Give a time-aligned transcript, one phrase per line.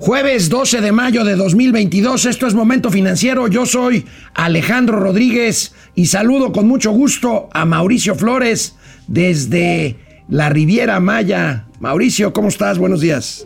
[0.00, 6.06] Jueves 12 de mayo de 2022, esto es Momento Financiero, yo soy Alejandro Rodríguez y
[6.06, 8.76] saludo con mucho gusto a Mauricio Flores
[9.08, 9.96] desde
[10.28, 11.66] la Riviera Maya.
[11.80, 12.78] Mauricio, ¿cómo estás?
[12.78, 13.44] Buenos días.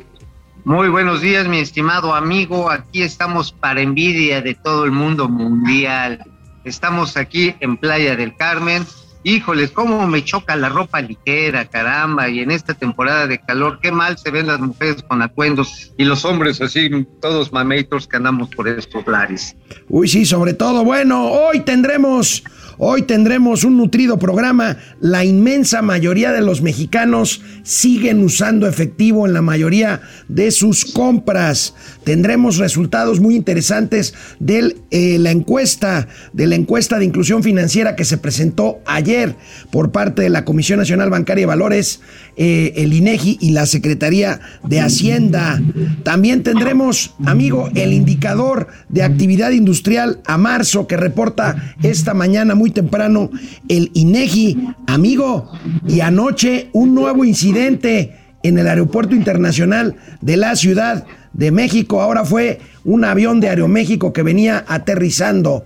[0.66, 2.70] Muy buenos días, mi estimado amigo.
[2.70, 6.22] Aquí estamos para envidia de todo el mundo mundial.
[6.64, 8.84] Estamos aquí en Playa del Carmen
[9.24, 13.92] híjoles, cómo me choca la ropa ligera, caramba, y en esta temporada de calor, qué
[13.92, 16.90] mal se ven las mujeres con acuendos y los hombres así,
[17.20, 19.56] todos mameitos que andamos por estos lares.
[19.88, 22.42] Uy, sí, sobre todo, bueno, hoy tendremos
[22.84, 24.76] Hoy tendremos un nutrido programa.
[24.98, 31.76] La inmensa mayoría de los mexicanos siguen usando efectivo en la mayoría de sus compras.
[32.02, 38.04] Tendremos resultados muy interesantes de eh, la encuesta, de la encuesta de inclusión financiera que
[38.04, 39.36] se presentó ayer
[39.70, 42.00] por parte de la Comisión Nacional Bancaria de Valores,
[42.36, 45.62] eh, el INEGI y la Secretaría de Hacienda.
[46.02, 52.71] También tendremos, amigo, el indicador de actividad industrial a marzo que reporta esta mañana muy
[52.72, 53.30] temprano
[53.68, 55.50] el INEGI, amigo,
[55.86, 62.00] y anoche un nuevo incidente en el aeropuerto internacional de la Ciudad de México.
[62.02, 65.64] Ahora fue un avión de Aeroméxico que venía aterrizando.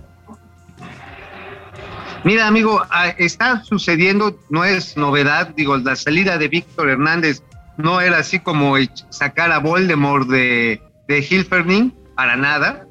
[2.23, 7.41] Mira, amigo, ah, está sucediendo, no es novedad, digo, la salida de Víctor Hernández
[7.77, 8.75] no era así como
[9.09, 12.87] sacar a Voldemort de, de Hilferning, para nada,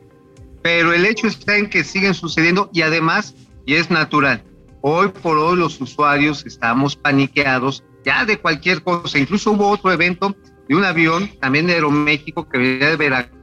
[0.63, 3.35] pero el hecho está en que siguen sucediendo y además
[3.67, 4.43] y es natural.
[4.81, 9.19] Hoy por hoy los usuarios estamos paniqueados ya de cualquier cosa.
[9.19, 10.35] Incluso hubo otro evento
[10.69, 13.36] de un avión también de Aeroméxico que venía de Veracruz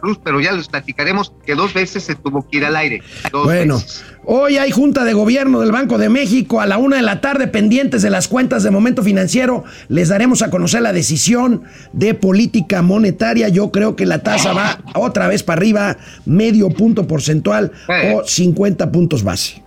[0.00, 3.02] Cruz, pero ya les platicaremos que dos veces se tuvo que ir al aire.
[3.32, 3.80] bueno,
[4.24, 7.46] hoy hay Junta de Gobierno del Banco de México a la una de la tarde,
[7.46, 9.64] pendientes de las cuentas de momento financiero.
[9.88, 13.48] Les daremos a conocer la decisión de política monetaria.
[13.48, 17.72] Yo creo que la tasa va otra vez para arriba, medio punto porcentual
[18.14, 19.62] o 50 puntos base.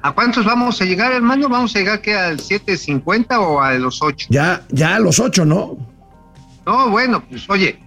[0.00, 1.48] ¿A cuántos vamos a llegar, hermano?
[1.48, 4.28] ¿Vamos a llegar que al 7.50 o a los 8?
[4.30, 5.76] Ya, ya a los 8, ¿no?
[6.64, 7.80] No, bueno, pues oye,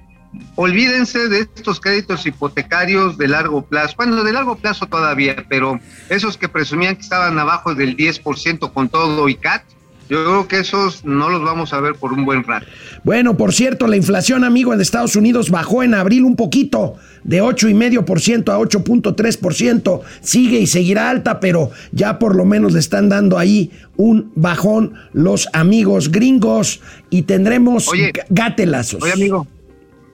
[0.56, 3.96] olvídense de estos créditos hipotecarios de largo plazo.
[3.98, 8.90] Bueno, de largo plazo todavía, pero esos que presumían que estaban abajo del 10% con
[8.90, 9.64] todo y CAT,
[10.10, 12.66] yo creo que esos no los vamos a ver por un buen rato.
[13.06, 17.42] Bueno, por cierto, la inflación, amigo, en Estados Unidos bajó en abril un poquito, de
[17.42, 20.02] 8,5% a 8.3%.
[20.20, 24.96] Sigue y seguirá alta, pero ya por lo menos le están dando ahí un bajón
[25.14, 27.90] los amigos gringos y tendremos
[28.30, 29.02] gatelazos.
[29.02, 29.48] Oye, amigo,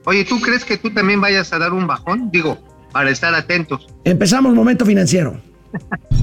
[0.07, 2.31] Oye, ¿tú crees que tú también vayas a dar un bajón?
[2.31, 2.57] Digo,
[2.93, 3.87] para estar atentos.
[4.05, 5.41] Empezamos Momento Financiero.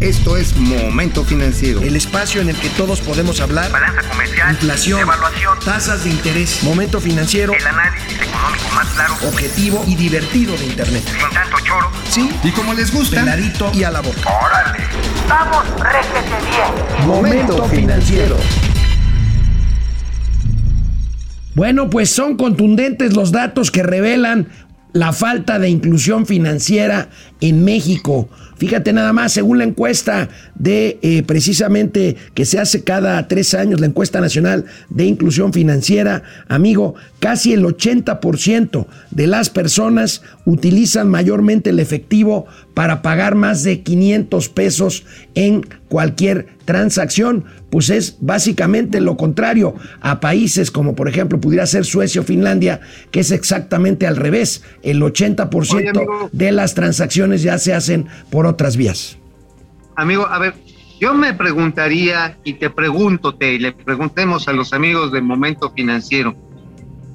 [0.00, 1.82] Esto es Momento Financiero.
[1.82, 3.70] El espacio en el que todos podemos hablar.
[3.70, 4.52] Balanza comercial.
[4.52, 5.00] Inflación.
[5.00, 5.58] Evaluación.
[5.62, 6.62] Tasas de interés.
[6.62, 7.52] Momento Financiero.
[7.52, 9.14] El análisis económico más claro.
[9.28, 11.02] Objetivo y divertido de Internet.
[11.04, 11.90] Sin tanto choro.
[12.08, 12.30] Sí.
[12.42, 13.20] Y como les gusta.
[13.20, 14.30] Peladito y a la boca.
[14.46, 14.78] ¡Órale!
[15.28, 17.06] ¡Vamos, réjete bien!
[17.06, 18.38] Momento Financiero.
[21.54, 24.48] Bueno, pues son contundentes los datos que revelan
[24.92, 27.10] la falta de inclusión financiera
[27.40, 28.28] en México.
[28.56, 33.80] Fíjate nada más, según la encuesta de eh, precisamente que se hace cada tres años,
[33.80, 41.70] la encuesta nacional de inclusión financiera, amigo, casi el 80% de las personas utilizan mayormente
[41.70, 49.16] el efectivo para pagar más de 500 pesos en cualquier transacción, pues es básicamente lo
[49.16, 52.80] contrario a países como por ejemplo pudiera ser Suecia o Finlandia,
[53.12, 54.64] que es exactamente al revés.
[54.82, 59.18] El 80% de las transacciones ya se hacen por otras vías.
[59.96, 60.54] Amigo, a ver,
[61.00, 65.70] yo me preguntaría y te pregunto, te, y le preguntemos a los amigos del momento
[65.70, 66.34] financiero.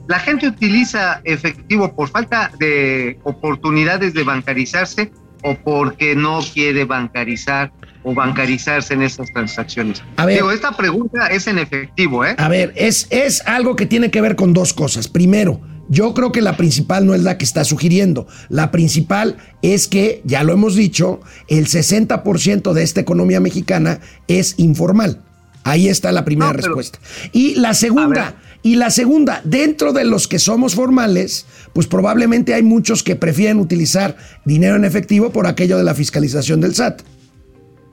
[0.08, 5.12] ¿La gente utiliza efectivo por falta de oportunidades de bancarizarse
[5.44, 7.72] o porque no quiere bancarizar
[8.04, 10.02] o bancarizarse en esas transacciones?
[10.18, 12.36] A ver, Digo, esta pregunta es en efectivo, ¿eh?
[12.38, 15.08] A ver, es, es algo que tiene que ver con dos cosas.
[15.08, 18.28] Primero, yo creo que la principal no es la que está sugiriendo.
[18.47, 24.53] La principal es que, ya lo hemos dicho, el 60% de esta economía mexicana es
[24.58, 25.24] informal.
[25.64, 27.00] Ahí está la primera respuesta.
[27.32, 32.64] Y la segunda, y la segunda, dentro de los que somos formales, pues probablemente hay
[32.64, 37.02] muchos que prefieren utilizar dinero en efectivo por aquello de la fiscalización del SAT.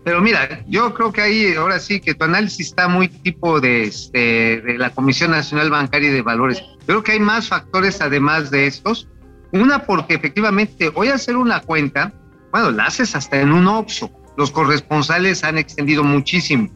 [0.05, 3.85] Pero mira, yo creo que ahí ahora sí que tu análisis está muy tipo de,
[3.85, 6.63] este, la Comisión Nacional Bancaria y de Valores.
[6.87, 9.09] Creo que hay más factores además de estos.
[9.53, 12.13] Una porque efectivamente hoy hacer una cuenta,
[12.53, 14.11] bueno, la haces hasta en un OXO.
[14.37, 16.71] Los corresponsales han extendido muchísimo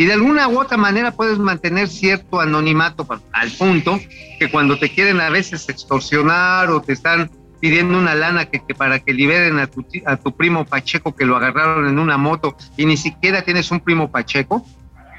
[0.00, 4.00] y de alguna u otra manera puedes mantener cierto anonimato al punto
[4.38, 7.30] que cuando te quieren a veces extorsionar o te están
[7.60, 11.26] pidiendo una lana que, que para que liberen a tu, a tu primo Pacheco que
[11.26, 14.64] lo agarraron en una moto y ni siquiera tienes un primo Pacheco,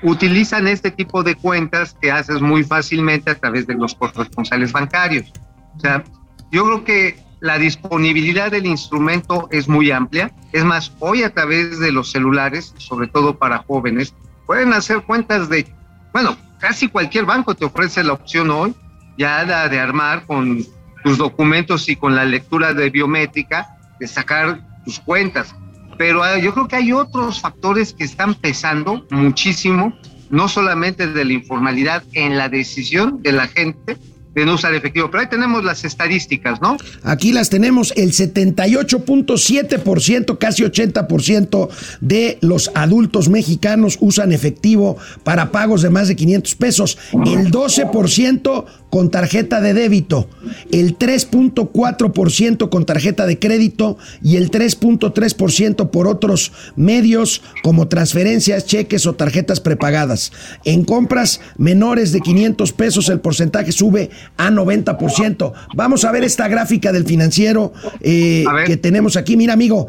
[0.01, 5.31] utilizan este tipo de cuentas que haces muy fácilmente a través de los corresponsales bancarios.
[5.77, 6.03] O sea,
[6.51, 10.31] yo creo que la disponibilidad del instrumento es muy amplia.
[10.51, 15.49] Es más, hoy a través de los celulares, sobre todo para jóvenes, pueden hacer cuentas
[15.49, 15.65] de,
[16.13, 18.73] bueno, casi cualquier banco te ofrece la opción hoy,
[19.17, 20.63] ya la de armar con
[21.03, 25.55] tus documentos y con la lectura de biométrica, de sacar tus cuentas.
[25.97, 29.93] Pero ah, yo creo que hay otros factores que están pesando muchísimo,
[30.29, 33.97] no solamente de la informalidad en la decisión de la gente
[34.33, 35.11] de no usar efectivo.
[35.11, 36.77] Pero ahí tenemos las estadísticas, ¿no?
[37.03, 41.69] Aquí las tenemos, el 78.7%, casi 80%
[41.99, 48.65] de los adultos mexicanos usan efectivo para pagos de más de 500 pesos, el 12%
[48.91, 50.27] con tarjeta de débito,
[50.71, 59.05] el 3.4% con tarjeta de crédito y el 3.3% por otros medios como transferencias, cheques
[59.05, 60.33] o tarjetas prepagadas.
[60.65, 65.53] En compras menores de 500 pesos el porcentaje sube a 90%.
[65.75, 69.37] Vamos a ver esta gráfica del financiero eh, que tenemos aquí.
[69.37, 69.87] Mira, amigo,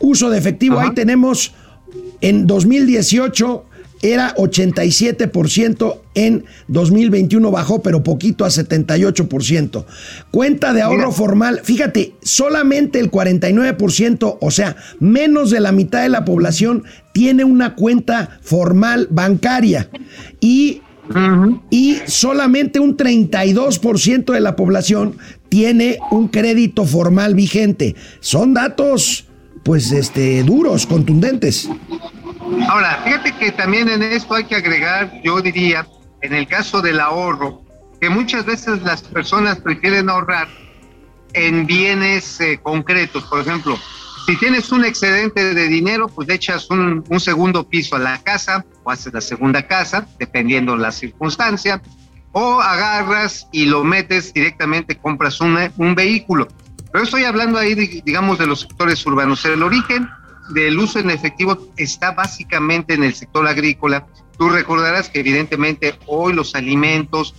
[0.00, 0.88] uso de efectivo, Ajá.
[0.88, 1.54] ahí tenemos
[2.20, 3.66] en 2018
[4.04, 9.86] era 87%, en 2021 bajó, pero poquito a 78%.
[10.30, 11.12] Cuenta de ahorro Mira.
[11.12, 16.84] formal, fíjate, solamente el 49%, o sea, menos de la mitad de la población
[17.14, 19.88] tiene una cuenta formal bancaria.
[20.38, 20.82] Y
[21.70, 25.16] y solamente un 32% de la población
[25.48, 27.94] tiene un crédito formal vigente.
[28.20, 29.26] Son datos,
[29.62, 31.68] pues, este, duros, contundentes.
[32.68, 35.86] Ahora, fíjate que también en esto hay que agregar, yo diría,
[36.22, 37.62] en el caso del ahorro,
[38.00, 40.48] que muchas veces las personas prefieren ahorrar
[41.34, 43.24] en bienes eh, concretos.
[43.24, 43.78] Por ejemplo,
[44.26, 48.64] si tienes un excedente de dinero, pues echas un, un segundo piso a la casa
[48.82, 51.82] o haces la segunda casa, dependiendo la circunstancia,
[52.32, 56.48] o agarras y lo metes directamente, compras un, un vehículo.
[56.92, 59.44] Pero estoy hablando ahí, di- digamos, de los sectores urbanos.
[59.44, 60.08] El origen
[60.50, 64.06] del uso en efectivo está básicamente en el sector agrícola.
[64.38, 67.34] Tú recordarás que evidentemente hoy los alimentos,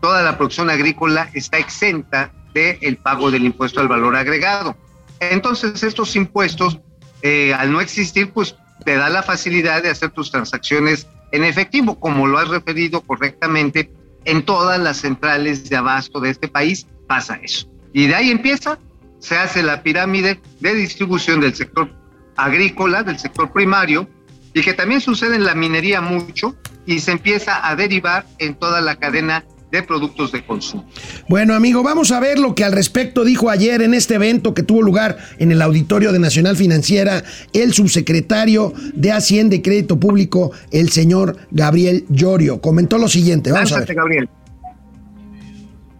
[0.00, 4.76] toda la producción agrícola está exenta del pago del impuesto al valor agregado.
[5.20, 6.78] Entonces estos impuestos,
[7.22, 11.98] eh, al no existir, pues te da la facilidad de hacer tus transacciones en efectivo,
[11.98, 13.90] como lo has referido correctamente,
[14.24, 17.68] en todas las centrales de abasto de este país pasa eso.
[17.92, 18.78] Y de ahí empieza,
[19.18, 21.90] se hace la pirámide de distribución del sector
[22.36, 24.08] agrícola, del sector primario,
[24.52, 28.80] y que también sucede en la minería mucho, y se empieza a derivar en toda
[28.80, 29.44] la cadena
[29.76, 30.88] de productos de consumo.
[31.28, 34.62] Bueno, amigo, vamos a ver lo que al respecto dijo ayer en este evento que
[34.62, 40.52] tuvo lugar en el auditorio de Nacional Financiera el subsecretario de Hacienda y Crédito Público,
[40.70, 42.60] el señor Gabriel Llorio.
[42.60, 43.94] Comentó lo siguiente, vamos a ver.
[43.94, 44.28] Gabriel.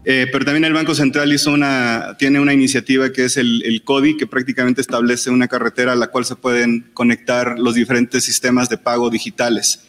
[0.08, 3.82] Eh, pero también el Banco Central hizo una, tiene una iniciativa que es el, el
[3.82, 8.68] CODI, que prácticamente establece una carretera a la cual se pueden conectar los diferentes sistemas
[8.68, 9.80] de pago digitales.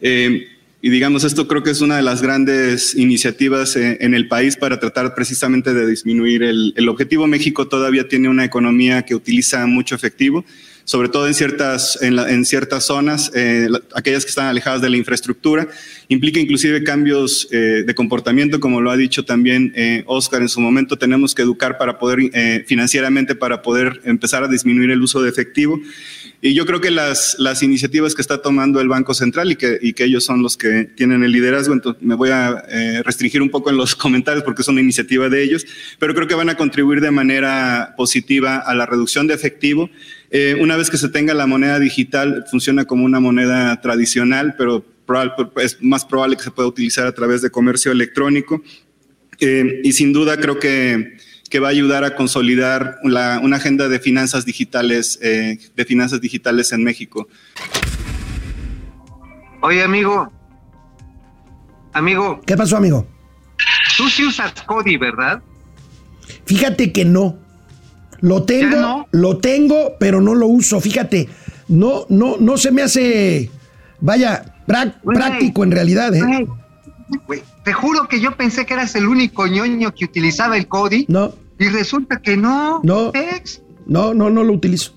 [0.00, 0.48] Eh,
[0.84, 4.56] y digamos, esto creo que es una de las grandes iniciativas eh, en el país
[4.56, 7.26] para tratar precisamente de disminuir el, el objetivo.
[7.28, 10.44] México todavía tiene una economía que utiliza mucho efectivo,
[10.84, 14.82] sobre todo en ciertas, en, la- en ciertas zonas, eh, la- aquellas que están alejadas
[14.82, 15.68] de la infraestructura.
[16.08, 20.60] Implica inclusive cambios eh, de comportamiento, como lo ha dicho también eh, Oscar en su
[20.60, 20.98] momento.
[20.98, 25.28] Tenemos que educar para poder, eh, financieramente, para poder empezar a disminuir el uso de
[25.30, 25.80] efectivo.
[26.44, 29.78] Y yo creo que las, las iniciativas que está tomando el Banco Central y que,
[29.80, 33.40] y que ellos son los que tienen el liderazgo, entonces me voy a eh, restringir
[33.40, 35.64] un poco en los comentarios porque es una iniciativa de ellos,
[36.00, 39.88] pero creo que van a contribuir de manera positiva a la reducción de efectivo.
[40.32, 44.84] Eh, una vez que se tenga la moneda digital, funciona como una moneda tradicional, pero
[45.62, 48.64] es más probable que se pueda utilizar a través de comercio electrónico.
[49.38, 51.18] Eh, y sin duda creo que,
[51.52, 56.18] que va a ayudar a consolidar la- una agenda de finanzas digitales, eh, de finanzas
[56.18, 57.28] digitales en México.
[59.60, 60.32] Oye, amigo.
[61.92, 63.06] Amigo, ¿Qué pasó, amigo?
[63.98, 65.42] tú sí usas Cody, ¿verdad?
[66.46, 67.36] Fíjate que no.
[68.22, 70.80] Lo tengo, lo tengo, pero no lo uso.
[70.80, 71.28] Fíjate,
[71.68, 73.50] no, no, no se me hace,
[74.00, 74.54] vaya,
[75.04, 76.46] práctico en realidad, ¿eh?
[77.62, 81.34] Te juro que yo pensé que eras el único ñoño que utilizaba el Cody No,
[81.58, 82.80] y resulta que no.
[82.82, 83.10] No.
[83.14, 83.62] Ex.
[83.86, 84.92] no, no, no lo utilizo.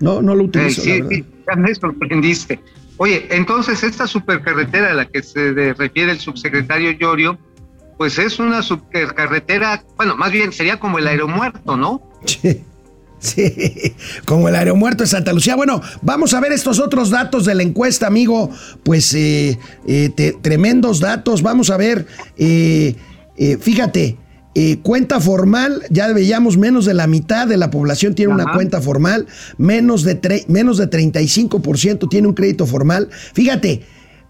[0.00, 2.60] No, no lo utilizo, sí, sí, ya me sorprendiste.
[2.98, 7.38] Oye, entonces esta supercarretera a la que se refiere el subsecretario Llorio,
[7.96, 12.02] pues es una supercarretera, bueno, más bien sería como el aeromuerto, ¿no?
[12.26, 12.62] Sí,
[13.18, 13.94] sí,
[14.26, 15.56] como el aeromuerto de Santa Lucía.
[15.56, 18.50] Bueno, vamos a ver estos otros datos de la encuesta, amigo.
[18.82, 21.40] Pues eh, eh, te- tremendos datos.
[21.42, 22.96] Vamos a ver, eh,
[23.38, 24.18] eh, fíjate,
[24.58, 28.80] eh, cuenta formal, ya veíamos menos de la mitad de la población tiene una cuenta
[28.80, 29.26] formal,
[29.58, 33.10] menos de, tre- menos de 35% tiene un crédito formal.
[33.34, 33.82] Fíjate,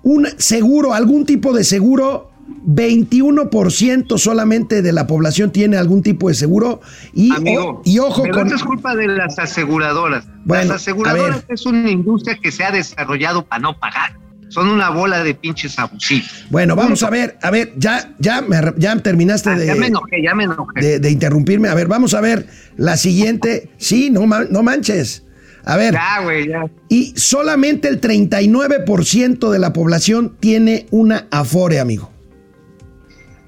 [0.02, 2.33] un seguro, algún tipo de seguro,
[2.66, 6.80] 21% solamente de la población tiene algún tipo de seguro.
[7.14, 8.52] Y, Amigo, o- y ojo pero con...
[8.52, 10.26] es culpa de las aseguradoras.
[10.45, 14.16] Bueno, las aseguradoras es una industria que se ha desarrollado para no pagar.
[14.56, 16.46] Son una bola de pinches abusivos.
[16.48, 19.88] Bueno, vamos a ver, a ver, ya, ya, me ya terminaste Ah, de, ya me
[19.88, 20.80] enojé, ya me enojé.
[20.80, 21.68] de, de interrumpirme.
[21.68, 22.46] A ver, vamos a ver
[22.78, 23.68] la siguiente.
[23.76, 25.25] Sí, no, no manches.
[25.66, 26.64] A ver, ya, güey, ya.
[26.88, 32.10] y solamente el 39% de la población tiene una Afore, amigo.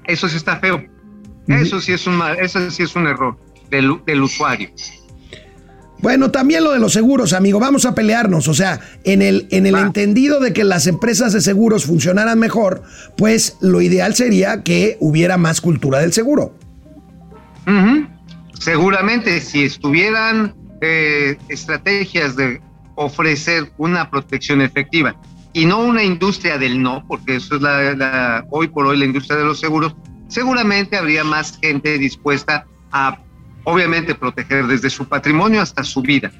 [0.05, 0.83] Eso sí está feo.
[1.47, 3.35] Eso sí es un, eso sí es un error
[3.71, 4.69] del, del usuario.
[6.01, 8.47] Bueno, también lo de los seguros, amigo, vamos a pelearnos.
[8.47, 12.83] O sea, en el, en el entendido de que las empresas de seguros funcionaran mejor,
[13.17, 16.55] pues lo ideal sería que hubiera más cultura del seguro.
[18.59, 22.61] Seguramente si estuvieran eh, estrategias de
[22.95, 25.15] ofrecer una protección efectiva
[25.53, 29.05] y no una industria del no, porque eso es la, la- hoy por hoy la
[29.05, 29.95] industria de los seguros,
[30.27, 33.19] seguramente habría más gente dispuesta a,
[33.69, 36.31] obviamente, proteger desde su patrimonio hasta su vida.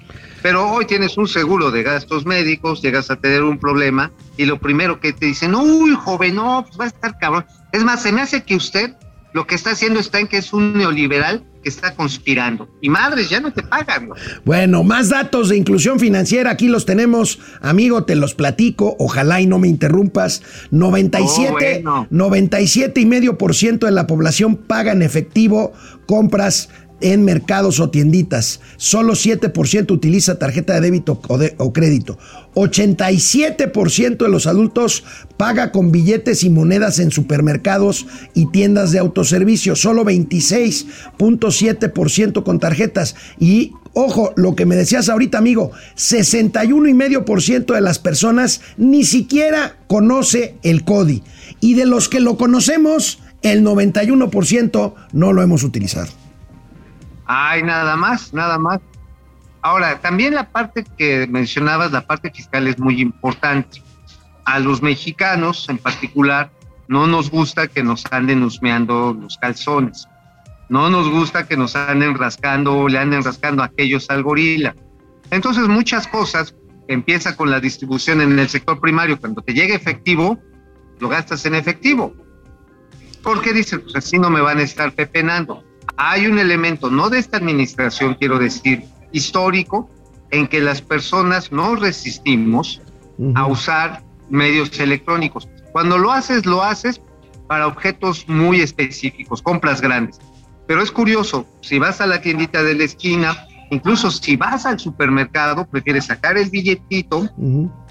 [0.41, 4.57] Pero hoy tienes un seguro de gastos médicos, llegas a tener un problema y lo
[4.57, 7.45] primero que te dicen, uy, joven, no, pues va a estar cabrón.
[7.71, 8.93] Es más, se me hace que usted
[9.33, 12.69] lo que está haciendo está en que es un neoliberal que está conspirando.
[12.81, 14.09] Y madres, ya no te pagan.
[14.45, 19.45] Bueno, más datos de inclusión financiera, aquí los tenemos, amigo, te los platico, ojalá y
[19.45, 20.41] no me interrumpas.
[20.71, 22.07] 97, Oh, bueno.
[22.09, 25.73] 97 y medio por ciento de la población paga en efectivo
[26.05, 26.69] compras
[27.01, 28.59] en mercados o tienditas.
[28.77, 31.21] Solo 7% utiliza tarjeta de débito
[31.57, 32.17] o, crédito.
[32.55, 35.03] 87% de los adultos
[35.37, 39.75] paga con billetes y monedas en supermercados y tiendas de autoservicio.
[39.75, 43.15] Solo 26.7% con tarjetas.
[43.39, 50.55] Y ojo, lo que me decías ahorita, amigo, 61,5% de las personas ni siquiera conoce
[50.63, 51.21] el CODI.
[51.61, 56.18] Y de los que lo conocemos, el 91% no lo hemos utilizado.
[57.31, 58.79] Ay, nada más, nada más.
[59.61, 63.83] Ahora, también la parte que mencionabas, la parte fiscal es muy importante.
[64.45, 66.49] A los mexicanos en particular
[66.87, 70.07] no nos gusta que nos anden husmeando los calzones.
[70.69, 74.75] No nos gusta que nos anden rascando, le anden rascando a aquellos al gorila.
[75.29, 76.55] Entonces, muchas cosas
[76.87, 79.19] empieza con la distribución en el sector primario.
[79.19, 80.39] Cuando te llega efectivo,
[80.99, 82.11] lo gastas en efectivo.
[83.21, 85.68] Porque dicen, pues así no me van a estar pepenando.
[86.01, 89.89] Hay un elemento, no de esta administración, quiero decir, histórico,
[90.31, 92.81] en que las personas no resistimos
[93.35, 95.49] a usar medios electrónicos.
[95.73, 97.01] Cuando lo haces, lo haces
[97.47, 100.21] para objetos muy específicos, compras grandes.
[100.67, 103.35] Pero es curioso, si vas a la tiendita de la esquina,
[103.69, 107.29] incluso si vas al supermercado, prefieres sacar el billetito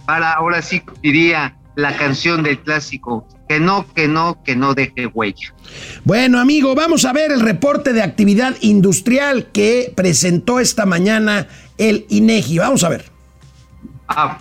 [0.06, 5.06] para ahora sí diría la canción del clásico, que no, que no, que no deje
[5.06, 5.54] huella.
[6.04, 12.06] Bueno, amigo, vamos a ver el reporte de actividad industrial que presentó esta mañana el
[12.08, 12.58] INEGI.
[12.58, 13.04] Vamos a ver.
[14.08, 14.38] Ah,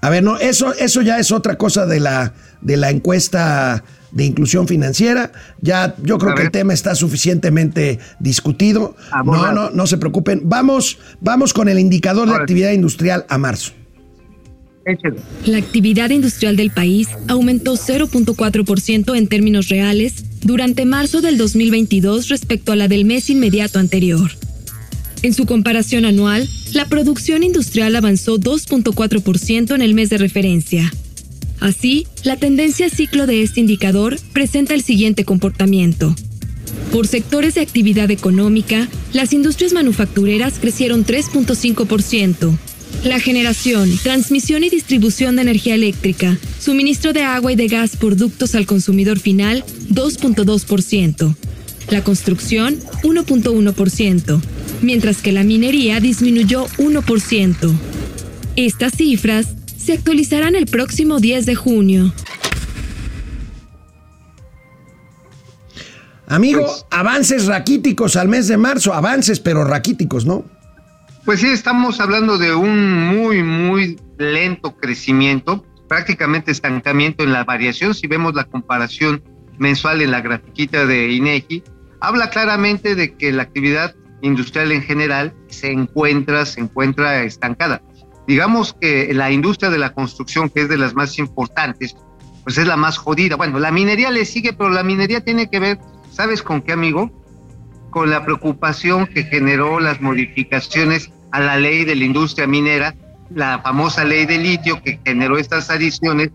[0.00, 4.24] A ver, no, eso, eso ya es otra cosa de la, de la encuesta de
[4.24, 5.32] inclusión financiera.
[5.60, 8.96] Ya, yo creo que el tema está suficientemente discutido.
[9.24, 10.42] No, no, no se preocupen.
[10.44, 13.72] Vamos, vamos con el indicador de actividad industrial a marzo.
[15.44, 22.72] La actividad industrial del país aumentó 0.4% en términos reales durante marzo del 2022 respecto
[22.72, 24.30] a la del mes inmediato anterior.
[25.22, 30.92] En su comparación anual, la producción industrial avanzó 2.4% en el mes de referencia.
[31.60, 36.14] Así, la tendencia ciclo de este indicador presenta el siguiente comportamiento.
[36.92, 42.56] Por sectores de actividad económica, las industrias manufactureras crecieron 3.5%.
[43.04, 48.16] La generación, transmisión y distribución de energía eléctrica, suministro de agua y de gas por
[48.16, 51.34] ductos al consumidor final, 2.2%.
[51.90, 54.40] La construcción, 1.1%,
[54.82, 57.72] mientras que la minería disminuyó 1%.
[58.56, 62.12] Estas cifras se actualizarán el próximo 10 de junio.
[66.26, 68.92] Amigo, Pues- avances raquíticos al mes de marzo.
[68.92, 70.44] Avances, pero raquíticos, ¿no?
[71.28, 77.92] Pues sí, estamos hablando de un muy, muy lento crecimiento, prácticamente estancamiento en la variación.
[77.92, 79.22] Si vemos la comparación
[79.58, 81.64] mensual en la grafiquita de INEGI,
[82.00, 87.82] habla claramente de que la actividad industrial en general se encuentra, se encuentra estancada.
[88.26, 91.94] Digamos que la industria de la construcción, que es de las más importantes,
[92.42, 93.36] pues es la más jodida.
[93.36, 95.78] Bueno, la minería le sigue, pero la minería tiene que ver,
[96.10, 97.12] ¿sabes con qué, amigo?
[97.90, 102.94] Con la preocupación que generó las modificaciones a la ley de la industria minera,
[103.30, 106.30] la famosa ley de litio que generó estas adiciones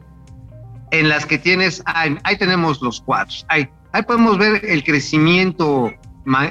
[0.91, 5.91] en las que tienes, ahí, tenemos los cuadros, ahí, ahí podemos ver el crecimiento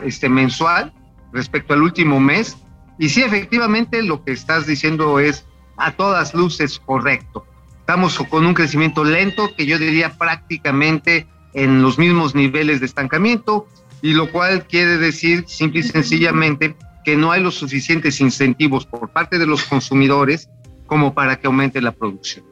[0.02, 0.92] este, mensual
[1.32, 2.56] respecto al último mes.
[2.98, 5.46] Y sí, efectivamente, lo que estás diciendo es
[5.76, 7.46] a todas luces correcto.
[7.78, 13.66] Estamos con un crecimiento lento que yo diría prácticamente en los mismos niveles de estancamiento,
[14.02, 19.10] y lo cual quiere decir simple y sencillamente que no hay los suficientes incentivos por
[19.10, 20.48] parte de los consumidores
[20.86, 22.44] como para que aumente la producción.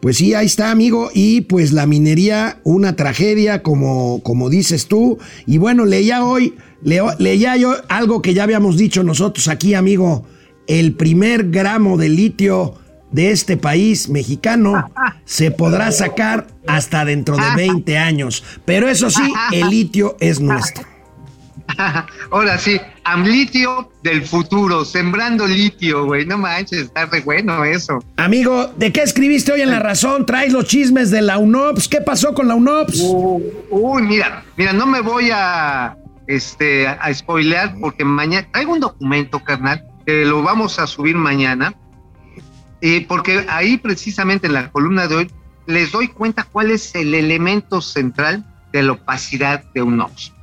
[0.00, 1.10] Pues sí, ahí está, amigo.
[1.14, 5.18] Y pues la minería, una tragedia, como, como dices tú.
[5.46, 10.24] Y bueno, leía hoy, leía yo algo que ya habíamos dicho nosotros aquí, amigo.
[10.66, 12.74] El primer gramo de litio
[13.10, 14.90] de este país mexicano
[15.24, 18.44] se podrá sacar hasta dentro de 20 años.
[18.64, 20.95] Pero eso sí, el litio es nuestro.
[22.30, 26.24] Ahora sí, Amlitio del futuro, sembrando litio, güey.
[26.26, 27.98] No manches, está re bueno eso.
[28.16, 30.26] Amigo, ¿de qué escribiste hoy en La Razón?
[30.26, 31.88] ¿Traes los chismes de la UNOPS?
[31.88, 33.00] ¿Qué pasó con la UNOPS?
[33.00, 35.96] Uh, uy, mira, mira, no me voy a,
[36.26, 41.74] este, a spoilear porque mañana traigo un documento, carnal, que lo vamos a subir mañana.
[42.80, 45.30] y porque ahí precisamente en la columna de hoy
[45.66, 50.35] les doy cuenta cuál es el elemento central de la opacidad de UNOPS.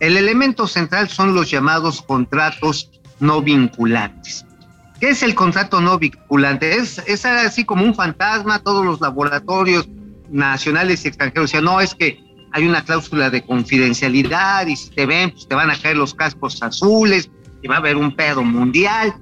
[0.00, 2.90] El elemento central son los llamados contratos
[3.20, 4.44] no vinculantes.
[5.00, 6.76] ¿Qué es el contrato no vinculante?
[6.76, 9.88] Es, así como un fantasma, todos los laboratorios
[10.28, 12.20] nacionales y extranjeros decían, no, es que
[12.52, 16.14] hay una cláusula de confidencialidad y si te ven, pues te van a caer los
[16.14, 17.30] cascos azules
[17.62, 19.14] y va a haber un pedo mundial.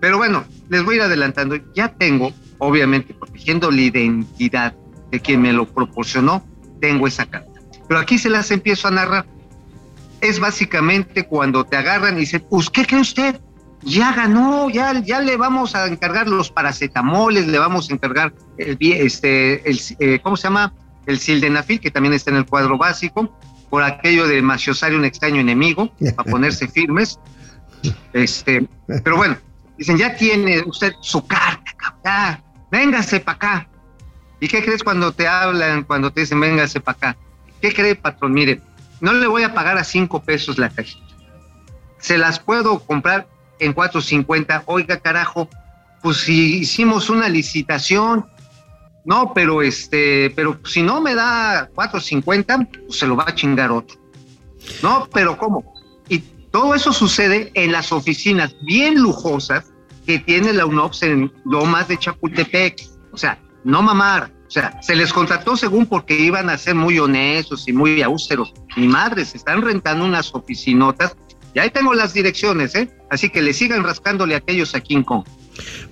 [0.00, 1.56] Pero bueno, les voy a ir adelantando.
[1.74, 4.74] Ya tengo, obviamente, protegiendo la identidad
[5.10, 6.44] de quien me lo proporcionó,
[6.80, 7.60] tengo esa carta.
[7.88, 9.26] Pero aquí se las empiezo a narrar
[10.28, 13.40] es básicamente cuando te agarran y dicen, pues, ¿qué cree usted?
[13.82, 18.78] Ya ganó, ya, ya le vamos a encargar los paracetamoles, le vamos a encargar el,
[18.80, 20.72] este, el, eh, ¿cómo se llama?
[21.06, 23.36] El sildenafil, que también está en el cuadro básico,
[23.68, 27.18] por aquello de maciosar un extraño enemigo, para ponerse firmes.
[28.14, 28.66] Este,
[29.02, 29.36] pero bueno,
[29.76, 31.70] dicen, ya tiene usted su carta,
[32.02, 33.68] ya, véngase para acá.
[34.40, 37.16] ¿Y qué crees cuando te hablan, cuando te dicen, véngase para acá?
[37.60, 38.32] ¿Qué cree, patrón?
[38.32, 38.62] Mire,
[39.04, 41.14] no le voy a pagar a cinco pesos la cajita.
[41.98, 44.62] Se las puedo comprar en 4.50.
[44.64, 45.50] Oiga, carajo,
[46.02, 48.24] pues si hicimos una licitación,
[49.04, 53.70] no, pero este, pero si no me da 4.50, pues se lo va a chingar
[53.72, 54.00] otro.
[54.82, 55.74] No, pero ¿cómo?
[56.08, 59.66] Y todo eso sucede en las oficinas bien lujosas
[60.06, 62.88] que tiene la UNOPS en Lomas de Chapultepec.
[63.12, 67.66] O sea, no mamar, sea, se les contrató según porque iban a ser muy honestos
[67.66, 68.54] y muy austeros.
[68.76, 71.16] Mi madre, se están rentando unas oficinotas
[71.54, 72.88] y ahí tengo las direcciones, ¿eh?
[73.10, 75.24] Así que le sigan rascándole a aquellos a King Kong.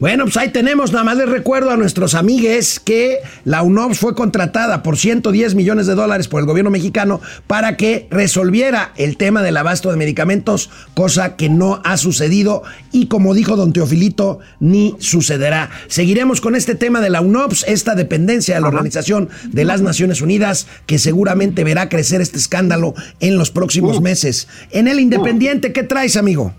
[0.01, 4.14] Bueno, pues ahí tenemos, nada más les recuerdo a nuestros amigues que la UNOPS fue
[4.14, 9.42] contratada por 110 millones de dólares por el gobierno mexicano para que resolviera el tema
[9.42, 14.96] del abasto de medicamentos, cosa que no ha sucedido y como dijo don Teofilito, ni
[14.98, 15.70] sucederá.
[15.87, 20.20] Seguiremos con este tema de la UNOPS, esta dependencia de la Organización de las Naciones
[20.20, 24.48] Unidas, que seguramente verá crecer este escándalo en los próximos meses.
[24.70, 26.55] En el Independiente, ¿qué traes, amigo?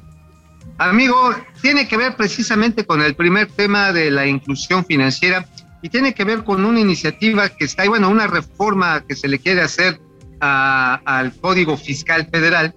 [0.78, 5.46] Amigo, tiene que ver precisamente con el primer tema de la inclusión financiera
[5.82, 9.40] y tiene que ver con una iniciativa que está, bueno, una reforma que se le
[9.40, 10.00] quiere hacer
[10.40, 12.76] al Código Fiscal Federal,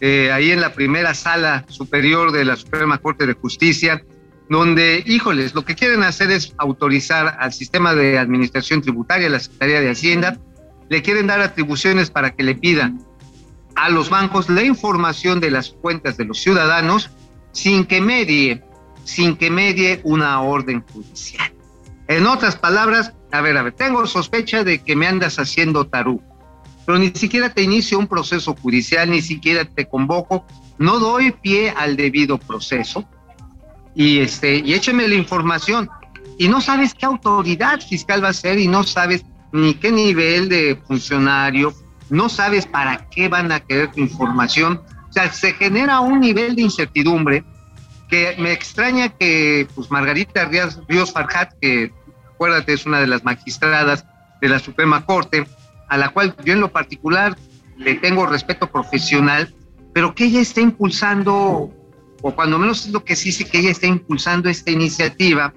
[0.00, 4.02] eh, ahí en la primera sala superior de la Suprema Corte de Justicia,
[4.48, 9.80] donde, híjoles, lo que quieren hacer es autorizar al sistema de administración tributaria, la Secretaría
[9.80, 10.38] de Hacienda,
[10.88, 13.00] le quieren dar atribuciones para que le pidan
[13.74, 17.10] a los bancos la información de las cuentas de los ciudadanos
[17.52, 18.62] sin que medie,
[19.04, 21.52] sin que medie una orden judicial.
[22.08, 26.20] En otras palabras, a ver, a ver, tengo sospecha de que me andas haciendo tarú,
[26.84, 30.44] pero ni siquiera te inicio un proceso judicial, ni siquiera te convoco,
[30.78, 33.04] no doy pie al debido proceso
[33.94, 35.88] y este y écheme la información
[36.38, 40.48] y no sabes qué autoridad fiscal va a ser y no sabes ni qué nivel
[40.48, 41.74] de funcionario,
[42.10, 44.80] no sabes para qué van a querer tu información
[45.12, 47.44] o sea, se genera un nivel de incertidumbre
[48.08, 51.92] que me extraña que pues Margarita Ríos, Ríos Farhat, que
[52.32, 54.06] acuérdate es una de las magistradas
[54.40, 55.46] de la Suprema Corte,
[55.90, 57.36] a la cual yo en lo particular
[57.76, 59.54] le tengo respeto profesional,
[59.92, 61.70] pero que ella está impulsando,
[62.22, 65.52] o cuando menos es lo que sí, sí que ella está impulsando esta iniciativa,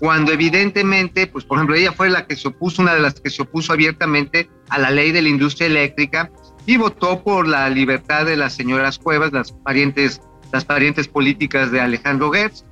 [0.00, 3.30] cuando evidentemente, pues por ejemplo, ella fue la que se opuso, una de las que
[3.30, 6.32] se opuso abiertamente a la ley de la industria eléctrica
[6.68, 10.20] y votó por la libertad de las señoras Cuevas, las parientes,
[10.52, 12.66] las parientes políticas de Alejandro Gertz,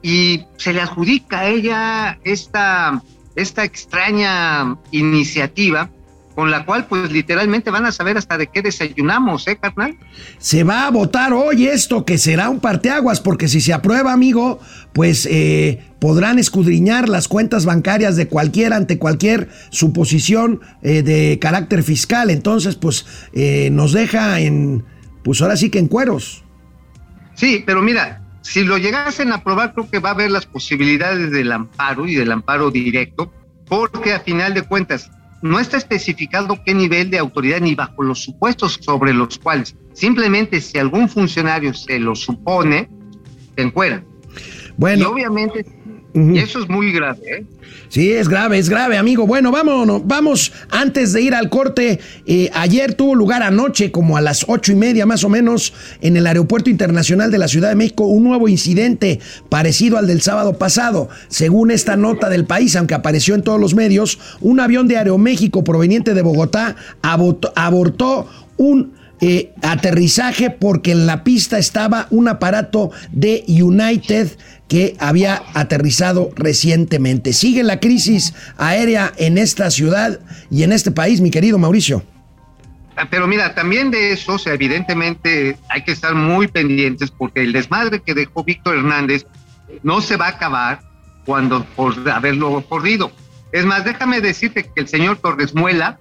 [0.00, 3.02] y se le adjudica a ella esta,
[3.34, 5.90] esta extraña iniciativa
[6.34, 9.96] con la cual pues literalmente van a saber hasta de qué desayunamos, ¿eh, carnal?
[10.38, 14.60] Se va a votar hoy esto, que será un parteaguas, porque si se aprueba, amigo,
[14.92, 21.82] pues eh, podrán escudriñar las cuentas bancarias de cualquier ante cualquier suposición eh, de carácter
[21.82, 22.30] fiscal.
[22.30, 24.84] Entonces, pues eh, nos deja en,
[25.22, 26.44] pues ahora sí que en cueros.
[27.34, 31.30] Sí, pero mira, si lo llegasen a aprobar, creo que va a haber las posibilidades
[31.30, 33.32] del amparo y del amparo directo,
[33.68, 35.10] porque a final de cuentas
[35.42, 40.60] no está especificado qué nivel de autoridad ni bajo los supuestos sobre los cuales simplemente
[40.60, 42.88] si algún funcionario se lo supone,
[43.54, 44.02] te encuera.
[44.76, 45.02] Bueno.
[45.02, 45.66] Y obviamente,
[46.14, 47.44] y eso es muy grave, ¿eh?
[47.88, 49.26] Sí, es grave, es grave, amigo.
[49.26, 54.22] Bueno, vámonos, vamos, antes de ir al corte, eh, ayer tuvo lugar anoche, como a
[54.22, 57.74] las ocho y media más o menos, en el Aeropuerto Internacional de la Ciudad de
[57.74, 59.20] México, un nuevo incidente
[59.50, 61.10] parecido al del sábado pasado.
[61.28, 65.62] Según esta nota del país, aunque apareció en todos los medios, un avión de Aeroméxico
[65.62, 72.90] proveniente de Bogotá abortó, abortó un eh, aterrizaje porque en la pista estaba un aparato
[73.12, 77.32] de United que había aterrizado recientemente.
[77.32, 80.18] Sigue la crisis aérea en esta ciudad
[80.50, 82.02] y en este país, mi querido Mauricio.
[82.96, 87.42] Ah, Pero mira, también de eso, o sea, evidentemente hay que estar muy pendientes porque
[87.42, 89.24] el desmadre que dejó Víctor Hernández
[89.84, 90.80] no se va a acabar
[91.24, 93.12] cuando por haberlo ocurrido.
[93.52, 96.00] Es más, déjame decirte que el señor Torres Muela,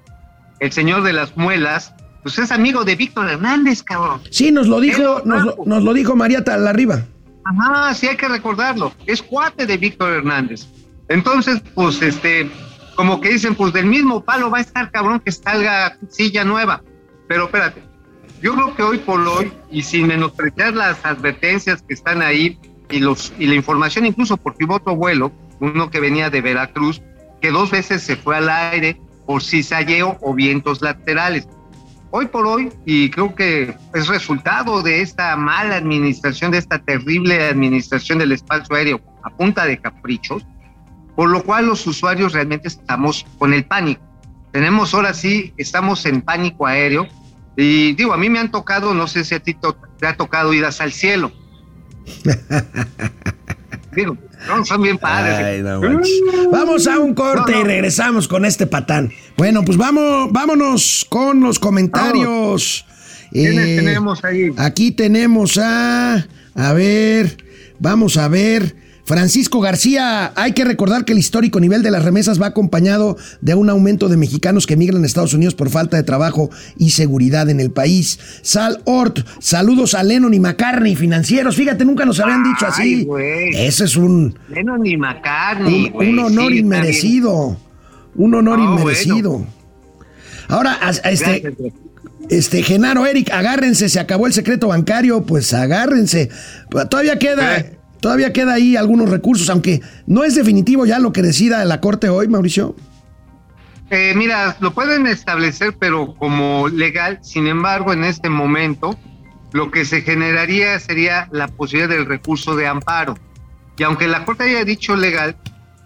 [0.59, 4.21] el señor de las muelas, pues es amigo de Víctor Hernández, cabrón.
[4.29, 7.05] Sí, nos lo dijo, nos, lo- nos lo dijo María Talarriba.
[7.43, 8.93] Ajá, sí hay que recordarlo.
[9.07, 10.67] Es cuate de Víctor Hernández.
[11.09, 12.49] Entonces, pues, este,
[12.95, 16.81] como que dicen, pues del mismo palo va a estar cabrón que salga silla nueva.
[17.27, 17.81] Pero espérate,
[18.41, 22.99] yo creo que hoy por hoy, y sin menospreciar las advertencias que están ahí y,
[22.99, 27.01] los, y la información, incluso porque hubo otro vuelo, uno que venía de Veracruz,
[27.41, 31.47] que dos veces se fue al aire por cizalleo o vientos laterales.
[32.13, 37.41] Hoy por hoy, y creo que es resultado de esta mala administración, de esta terrible
[37.47, 40.45] administración del espacio aéreo a punta de caprichos,
[41.15, 44.01] por lo cual los usuarios realmente estamos con el pánico.
[44.51, 47.07] Tenemos ahora sí, estamos en pánico aéreo.
[47.55, 49.55] Y digo, a mí me han tocado, no sé si a ti
[49.97, 51.31] te ha tocado idas al cielo.
[53.95, 55.37] digo, no, son bien padres.
[55.37, 56.11] Ay, no manches.
[56.51, 59.11] Vamos a un corte No, y regresamos con este patán.
[59.37, 62.85] Bueno, pues vamos, vámonos con los comentarios.
[63.31, 64.51] ¿Quiénes Eh, tenemos ahí?
[64.57, 67.37] Aquí tenemos a, a ver,
[67.79, 68.75] vamos a ver.
[69.03, 73.55] Francisco García, hay que recordar que el histórico nivel de las remesas va acompañado de
[73.55, 77.49] un aumento de mexicanos que emigran a Estados Unidos por falta de trabajo y seguridad
[77.49, 78.19] en el país.
[78.41, 81.55] Sal Ort, saludos a Lennon y McCartney, financieros.
[81.55, 83.07] Fíjate, nunca nos habían dicho así.
[83.53, 87.57] Ese es un, Lennon y McCartney, un, honor sí, inmerecido.
[88.15, 89.45] Un honor No, inmerecido.
[90.47, 91.73] Ahora, a- a este, Gracias,
[92.29, 96.29] este, Genaro, Eric, agárrense, se acabó el secreto bancario, pues agárrense.
[96.89, 97.77] Todavía queda, ¿Eh?
[98.01, 102.09] Todavía queda ahí algunos recursos, aunque no es definitivo ya lo que decida la Corte
[102.09, 102.75] hoy, Mauricio.
[103.89, 108.97] Eh, mira, lo pueden establecer, pero como legal, sin embargo, en este momento,
[109.51, 113.17] lo que se generaría sería la posibilidad del recurso de amparo.
[113.77, 115.35] Y aunque la Corte haya dicho legal,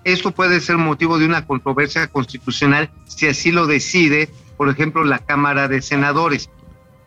[0.04, 5.20] esto puede ser motivo de una controversia constitucional si así lo decide, por ejemplo, la
[5.20, 6.50] Cámara de Senadores.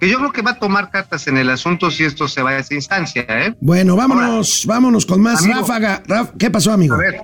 [0.00, 2.50] Que yo creo que va a tomar cartas en el asunto si esto se va
[2.50, 3.54] a esa instancia, ¿eh?
[3.60, 5.42] Bueno, vámonos, vámonos con más.
[5.42, 5.60] Amigo.
[5.60, 6.94] Ráfaga, Raf- ¿qué pasó, amigo?
[6.94, 7.22] A ver,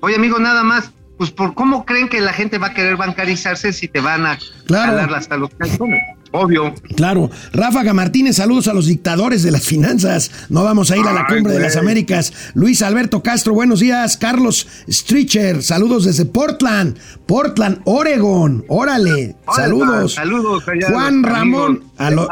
[0.00, 3.72] oye amigo, nada más, pues por cómo creen que la gente va a querer bancarizarse
[3.72, 4.92] si te van a Claro.
[4.92, 6.00] jalar hasta los calzones.
[6.32, 6.74] Obvio.
[6.96, 10.30] Claro, Ráfaga Martínez, saludos a los dictadores de las finanzas.
[10.48, 12.32] No vamos a ir a la Ay, cumbre de las Américas.
[12.54, 14.16] Luis Alberto Castro, buenos días.
[14.16, 18.64] Carlos Stricher, saludos desde Portland, Portland, Oregon.
[18.68, 20.14] Órale, saludos.
[20.14, 22.28] Saludos allá Juan Ramón, a, lo-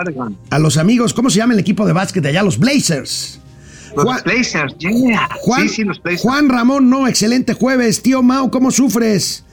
[0.50, 2.42] a los amigos, ¿cómo se llama el equipo de básquet de allá?
[2.42, 3.38] Los Blazers.
[3.94, 5.28] Los Juan- Blazers, yeah.
[5.42, 6.22] Juan, sí, sí, los Blazers.
[6.22, 8.00] Juan Ramón, no, excelente jueves.
[8.02, 9.44] Tío Mau, ¿cómo sufres?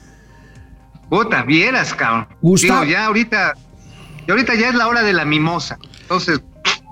[1.10, 2.28] Puta, vieras, cabrón.
[2.42, 2.80] Gustavo.
[2.82, 3.54] Digo, ya ahorita,
[4.28, 5.78] y ahorita ya es la hora de la mimosa.
[6.02, 6.40] Entonces,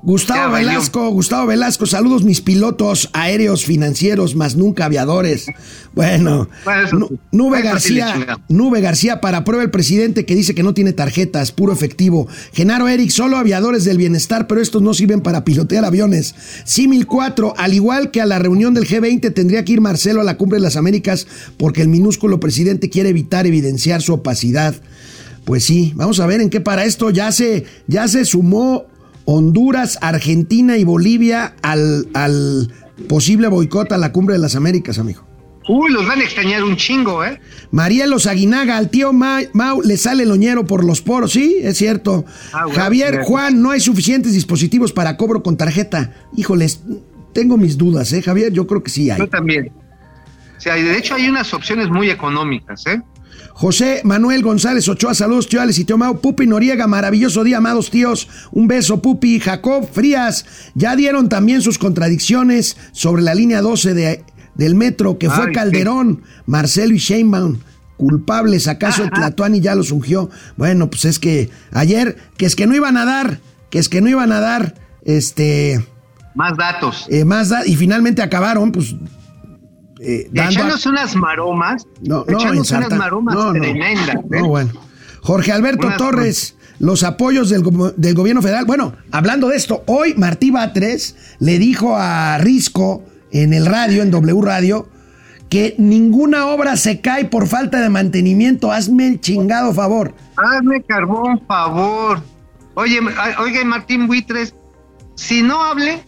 [0.03, 0.55] Gustavo.
[0.55, 5.47] Velasco, Gustavo Velasco, saludos mis pilotos aéreos financieros, más nunca aviadores.
[5.95, 6.49] Bueno,
[6.85, 7.11] eso.
[7.33, 8.39] Nube Eso García.
[8.49, 12.27] Nube García para prueba el presidente que dice que no tiene tarjetas, puro efectivo.
[12.53, 16.35] Genaro Eric, solo aviadores del bienestar, pero estos no sirven para pilotear aviones.
[16.65, 20.25] Simil 4, al igual que a la reunión del G20 tendría que ir Marcelo a
[20.25, 21.27] la cumbre de las Américas
[21.59, 24.75] porque el minúsculo presidente quiere evitar evidenciar su opacidad.
[25.47, 28.85] Pues sí, vamos a ver en qué para esto ya se, ya se sumó
[29.25, 32.71] Honduras, Argentina y Bolivia al, al
[33.09, 35.25] posible boicot a la cumbre de las Américas, amigo.
[35.69, 37.41] Uy, los van a extrañar un chingo, ¿eh?
[37.73, 41.77] Marielos Aguinaga, al tío Ma- Mau le sale el oñero por los poros, sí, es
[41.77, 42.25] cierto.
[42.53, 43.21] Ah, bueno, Javier.
[43.25, 46.13] Juan, no hay suficientes dispositivos para cobro con tarjeta.
[46.37, 46.81] Híjoles,
[47.33, 48.53] tengo mis dudas, ¿eh, Javier?
[48.53, 49.19] Yo creo que sí hay.
[49.19, 49.73] Yo también.
[50.57, 53.03] O sea, de hecho hay unas opciones muy económicas, ¿eh?
[53.59, 56.21] José Manuel González Ochoa, saludos, tío Alex y tío Mau.
[56.21, 58.29] Pupi Noriega, maravilloso día, amados tíos.
[58.53, 59.41] Un beso, Pupi.
[59.41, 64.25] Jacob Frías, ya dieron también sus contradicciones sobre la línea 12 de,
[64.57, 67.57] del metro, que fue Calderón, Marcelo y Sheinbaum.
[67.97, 70.29] Culpables, ¿acaso el Tlatuani ya los ungió?
[70.59, 73.41] Bueno, pues es que ayer, que es que no iban a dar,
[73.71, 74.75] que es que no iban a dar,
[75.07, 75.83] este,
[76.35, 77.07] Más datos.
[77.09, 78.95] eh, más, da- y finalmente acabaron, pues,
[80.01, 81.87] eh, dando unas maromas.
[82.03, 83.61] no, no, unas maromas No, no.
[83.61, 84.17] tremendas.
[84.17, 84.21] ¿eh?
[84.41, 84.73] No, bueno.
[85.23, 87.63] Jorge Alberto Unas- Torres, los apoyos del,
[87.97, 88.65] del gobierno federal.
[88.65, 94.11] Bueno, hablando de esto, hoy Martí Batres le dijo a Risco en el radio, en
[94.11, 94.89] W Radio,
[95.49, 98.71] que ninguna obra se cae por falta de mantenimiento.
[98.73, 100.15] Hazme el chingado favor.
[100.37, 102.21] Hazme carbón, favor.
[102.75, 103.01] Oye,
[103.41, 104.55] oiga, Martín Buitres,
[105.15, 106.05] si no hable,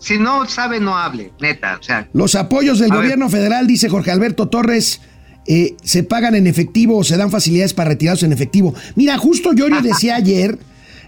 [0.00, 1.76] si no sabe, no hable, neta.
[1.78, 2.98] O sea, Los apoyos del ver.
[3.02, 5.00] gobierno federal, dice Jorge Alberto Torres,
[5.46, 8.74] eh, se pagan en efectivo o se dan facilidades para retirarse en efectivo.
[8.96, 10.58] Mira, justo yo le decía ayer,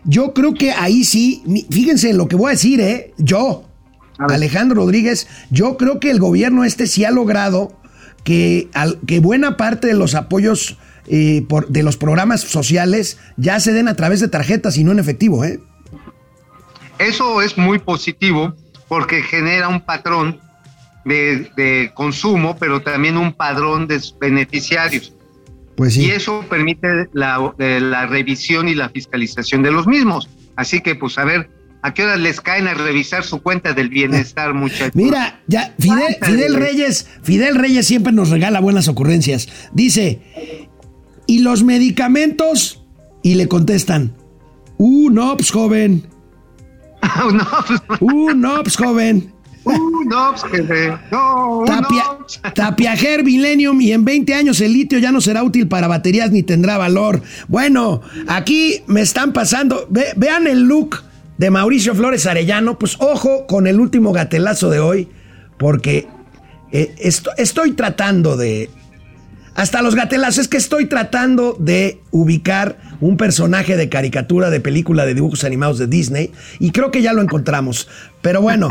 [0.05, 3.13] yo creo que ahí sí, fíjense en lo que voy a decir, ¿eh?
[3.19, 3.65] Yo.
[4.19, 7.77] Alejandro Rodríguez, yo creo que el gobierno este sí ha logrado
[8.25, 10.77] que, al- que buena parte de los apoyos
[11.09, 14.93] eh, por, de los programas sociales ya se den a través de tarjetas y no
[14.93, 15.59] en efectivo, ¿eh?
[16.99, 18.55] eso es muy positivo
[18.93, 20.39] porque genera un patrón
[21.07, 25.15] de, de consumo, pero también un padrón de beneficiarios.
[25.77, 26.05] Pues sí.
[26.05, 30.29] Y eso permite la, eh, la revisión y la fiscalización de los mismos.
[30.57, 31.49] Así que, pues, a ver,
[31.81, 34.95] ¿a qué horas les caen a revisar su cuenta del bienestar, muchachos?
[34.95, 35.75] Mira, ya.
[35.79, 39.49] Fidel Reyes, Fidel Reyes siempre nos regala buenas ocurrencias.
[39.73, 40.21] Dice,
[41.27, 42.85] ¿y los medicamentos?
[43.23, 44.15] Y le contestan,
[44.77, 46.12] uh, no, pues joven,
[47.33, 49.33] no, pues, uh, no, pues joven.
[49.65, 52.19] uh, no, pues, jefe, no, uh, Tapia, no.
[52.19, 52.41] pues.
[52.55, 56.43] Tapiajer Millennium y en 20 años el litio ya no será útil para baterías ni
[56.43, 57.23] tendrá valor.
[57.49, 61.03] Bueno, aquí me están pasando, ve- vean el look
[61.39, 65.09] de Mauricio Flores Arellano, pues ojo con el último gatelazo de hoy,
[65.59, 66.07] porque
[66.71, 68.71] eh, esto- estoy tratando de...
[69.55, 75.05] Hasta los gatelazos, es que estoy tratando de ubicar un personaje de caricatura de película
[75.05, 77.89] de dibujos animados de Disney y creo que ya lo encontramos.
[78.23, 78.69] Pero bueno,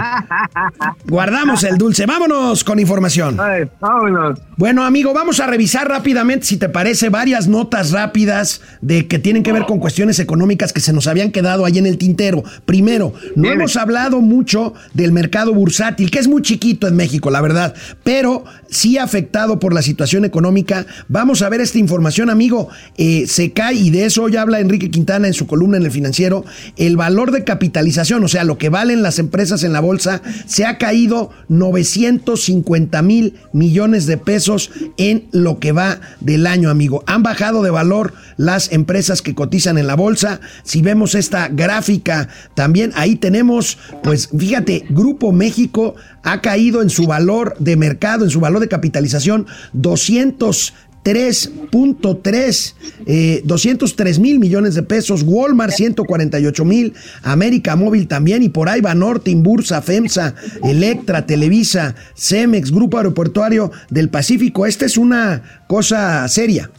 [1.06, 2.06] guardamos el dulce.
[2.06, 3.38] Vámonos con información.
[3.38, 4.40] Ay, vámonos.
[4.56, 9.44] Bueno, amigo, vamos a revisar rápidamente, si te parece, varias notas rápidas de que tienen
[9.44, 12.44] que ver con cuestiones económicas que se nos habían quedado ahí en el tintero.
[12.66, 13.56] Primero, no Bien.
[13.56, 18.46] hemos hablado mucho del mercado bursátil, que es muy chiquito en México, la verdad, pero
[18.70, 20.86] sí afectado por la situación económica.
[21.10, 22.70] Vamos a ver esta información, amigo.
[22.98, 25.92] Eh, se cae, y de eso ya habla Enrique Quintana en su columna en el
[25.92, 26.46] financiero,
[26.78, 30.66] el valor de capitalización, o sea, lo que valen las empresas en la bolsa, se
[30.66, 37.04] ha caído 950 mil millones de pesos en lo que va del año, amigo.
[37.08, 40.40] Han bajado de valor las empresas que cotizan en la bolsa.
[40.64, 47.08] Si vemos esta gráfica, también ahí tenemos, pues fíjate, Grupo México ha caído en su
[47.08, 54.84] valor de mercado, en su valor de capitalización, 200 3.3, eh, 203 mil millones de
[54.84, 61.26] pesos, Walmart 148 mil, América Móvil también, y por ahí va Norte, Inbursa, FEMSA, Electra,
[61.26, 64.66] Televisa, Cemex, Grupo Aeroportuario del Pacífico.
[64.66, 66.70] Esta es una cosa seria.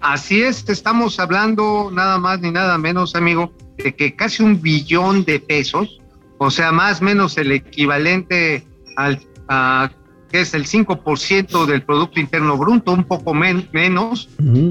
[0.00, 5.24] Así es, estamos hablando nada más ni nada menos, amigo, de que casi un billón
[5.24, 5.98] de pesos,
[6.38, 9.90] o sea, más o menos el equivalente al a,
[10.34, 14.28] que es el 5% del Producto Interno Bruto, un poco men- menos,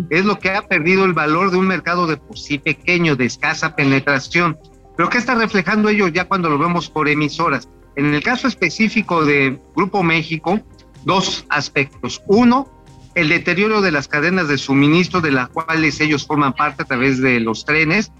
[0.10, 3.23] es lo que ha perdido el valor de un mercado de por sí pequeño, de
[3.23, 4.58] escasa penetración.
[4.97, 7.69] Pero ¿qué está reflejando ello ya cuando lo vemos por emisoras?
[7.95, 10.60] En el caso específico de Grupo México,
[11.06, 12.21] dos aspectos.
[12.28, 12.67] Uno,
[13.15, 17.21] el deterioro de las cadenas de suministro de las cuales ellos forman parte a través
[17.21, 18.12] de los trenes.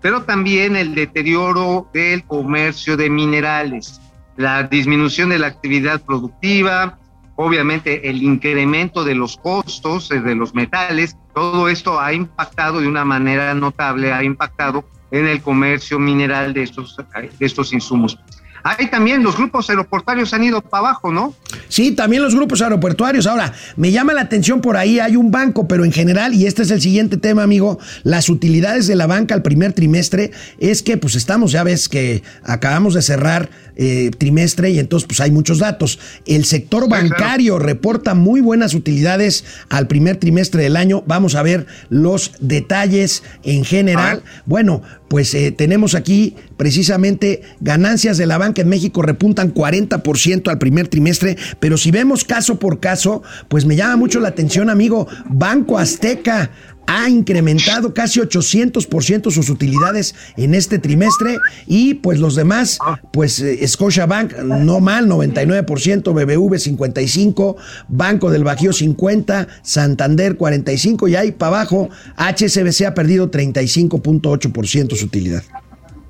[0.00, 4.00] pero también el deterioro del comercio de minerales,
[4.36, 6.98] la disminución de la actividad productiva,
[7.36, 12.88] obviamente el incremento de los costos eh, de los metales, todo esto ha impactado de
[12.88, 18.18] una manera notable, ha impactado en el comercio mineral de estos, de estos insumos.
[18.64, 21.34] Ahí también los grupos aeroportuarios han ido para abajo, ¿no?
[21.68, 23.26] Sí, también los grupos aeroportuarios.
[23.26, 26.62] Ahora, me llama la atención por ahí, hay un banco, pero en general, y este
[26.62, 30.96] es el siguiente tema, amigo, las utilidades de la banca al primer trimestre es que
[30.96, 35.58] pues estamos, ya ves que acabamos de cerrar eh, trimestre y entonces pues hay muchos
[35.58, 35.98] datos.
[36.26, 41.02] El sector bancario reporta muy buenas utilidades al primer trimestre del año.
[41.06, 44.22] Vamos a ver los detalles en general.
[44.46, 50.58] Bueno, pues eh, tenemos aquí precisamente ganancias de la banca en México repuntan 40% al
[50.58, 55.06] primer trimestre, pero si vemos caso por caso, pues me llama mucho la atención, amigo,
[55.28, 56.50] Banco Azteca
[56.86, 62.78] ha incrementado casi 800% sus utilidades en este trimestre y pues los demás,
[63.12, 67.56] pues eh, Scotiabank no mal, 99%, BBV 55,
[67.88, 75.06] Banco del Bajío 50, Santander 45 y ahí para abajo HSBC ha perdido 35.8% su
[75.06, 75.42] utilidad.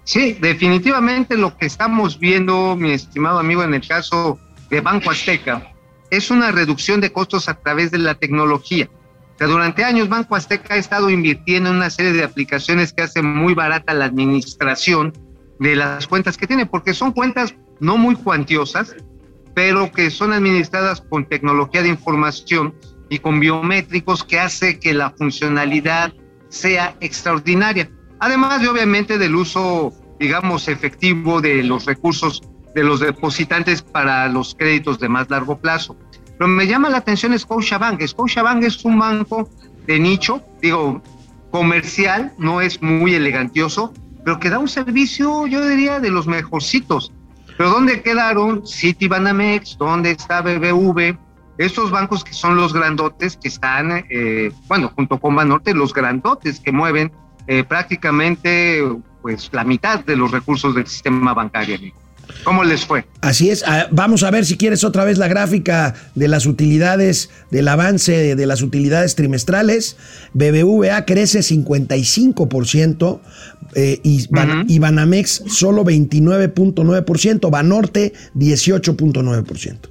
[0.04, 5.72] Sí, definitivamente lo que estamos viendo, mi estimado amigo, en el caso de Banco Azteca,
[6.11, 8.88] es una reducción de costos a través de la tecnología
[9.38, 13.55] durante años Banco Azteca ha estado invirtiendo en una serie de aplicaciones que hacen muy
[13.55, 15.12] barata la administración
[15.59, 18.95] de las cuentas que tiene, porque son cuentas no muy cuantiosas,
[19.55, 22.75] pero que son administradas con tecnología de información
[23.11, 26.12] y con biométricos que hace que la funcionalidad
[26.49, 27.90] sea extraordinaria.
[28.21, 32.42] Además de obviamente del uso, digamos, efectivo de los recursos
[32.75, 35.97] de los depositantes para los créditos de más largo plazo.
[36.38, 38.03] Pero me llama la atención Scotiabank.
[38.07, 39.49] Scotiabank es un banco
[39.87, 41.03] de nicho, digo,
[41.51, 43.92] comercial, no es muy elegantioso,
[44.25, 47.12] pero que da un servicio, yo diría, de los mejorcitos.
[47.57, 49.77] Pero ¿dónde quedaron Citibanamex?
[49.79, 51.16] ¿Dónde está BBV?
[51.59, 56.61] Estos bancos que son los grandotes, que están, eh, bueno, junto con Banorte, los grandotes
[56.61, 57.12] que mueven
[57.47, 58.83] eh, prácticamente
[59.21, 61.79] pues la mitad de los recursos del sistema bancario.
[62.44, 63.04] ¿Cómo les fue?
[63.20, 63.64] Así es.
[63.66, 68.35] Ah, vamos a ver si quieres otra vez la gráfica de las utilidades, del avance
[68.35, 69.96] de las utilidades trimestrales.
[70.35, 73.20] BBVA crece 55%.
[73.74, 79.88] Eh, y, Banamex solo 29.9%, Banorte 18.9%.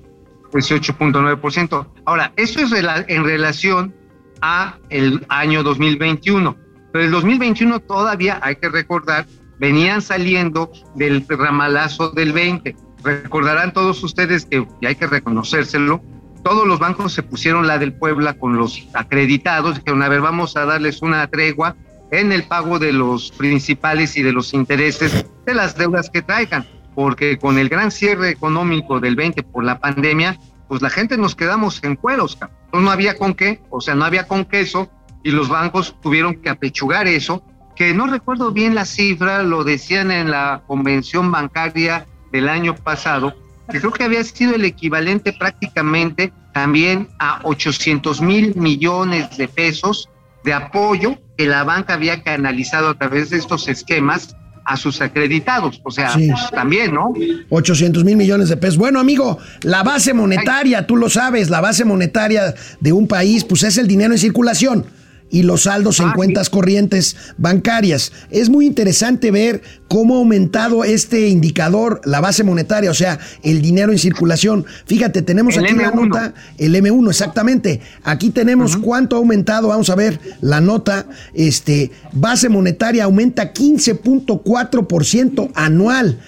[0.52, 1.88] 18.9%.
[2.06, 2.72] Ahora, esto es
[3.08, 3.96] en relación
[4.42, 6.56] a el año 2021,
[6.92, 9.26] pero el 2021 todavía hay que recordar
[9.62, 12.76] venían saliendo del ramalazo del 20.
[13.04, 16.02] Recordarán todos ustedes que, y hay que reconocérselo,
[16.44, 20.58] todos los bancos se pusieron la del Puebla con los acreditados, dijeron, a ver, vamos
[20.58, 21.76] a darles una tregua
[22.10, 26.66] en el pago de los principales y de los intereses de las deudas que traigan,
[26.96, 31.36] porque con el gran cierre económico del 20 por la pandemia, pues la gente nos
[31.36, 32.36] quedamos en cueros,
[32.74, 34.90] no había con qué, o sea, no había con queso,
[35.24, 37.44] y los bancos tuvieron que apechugar eso
[37.82, 43.34] que no recuerdo bien la cifra, lo decían en la convención bancaria del año pasado,
[43.72, 50.10] que creo que había sido el equivalente prácticamente también a 800 mil millones de pesos
[50.44, 55.82] de apoyo que la banca había canalizado a través de estos esquemas a sus acreditados.
[55.84, 57.12] O sea, pues, también, ¿no?
[57.50, 58.78] 800 mil millones de pesos.
[58.78, 63.64] Bueno, amigo, la base monetaria, tú lo sabes, la base monetaria de un país, pues
[63.64, 64.86] es el dinero en circulación
[65.32, 68.12] y los saldos en ah, cuentas corrientes bancarias.
[68.30, 73.62] Es muy interesante ver cómo ha aumentado este indicador, la base monetaria, o sea, el
[73.62, 74.66] dinero en circulación.
[74.86, 77.80] Fíjate, tenemos aquí la nota, el M1, exactamente.
[78.04, 85.52] Aquí tenemos cuánto ha aumentado, vamos a ver la nota, este, base monetaria aumenta 15.4%
[85.56, 86.20] anual.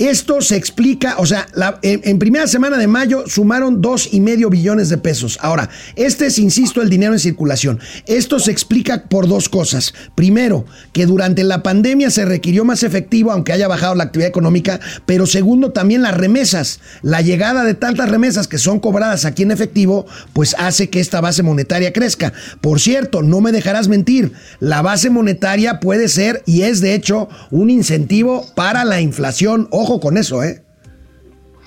[0.00, 1.46] Esto se explica, o sea,
[1.82, 5.38] en, primera semana de mayo sumaron dos y medio billones de pesos.
[5.42, 7.80] Ahora, este es, insisto, el dinero en circulación.
[8.06, 9.92] Esto se explica por dos cosas.
[10.14, 14.80] Primero, que durante la pandemia se requirió más efectivo, aunque haya bajado la actividad económica.
[15.04, 16.80] Pero segundo, también las remesas.
[17.02, 21.20] La llegada de tantas remesas que son cobradas aquí en efectivo, pues hace que esta
[21.20, 22.32] base monetaria crezca.
[22.62, 27.28] Por cierto, no me dejarás mentir, la base monetaria puede ser y es de hecho
[27.50, 29.68] un incentivo para la inflación.
[29.70, 30.62] Ojo con eso, ¿eh?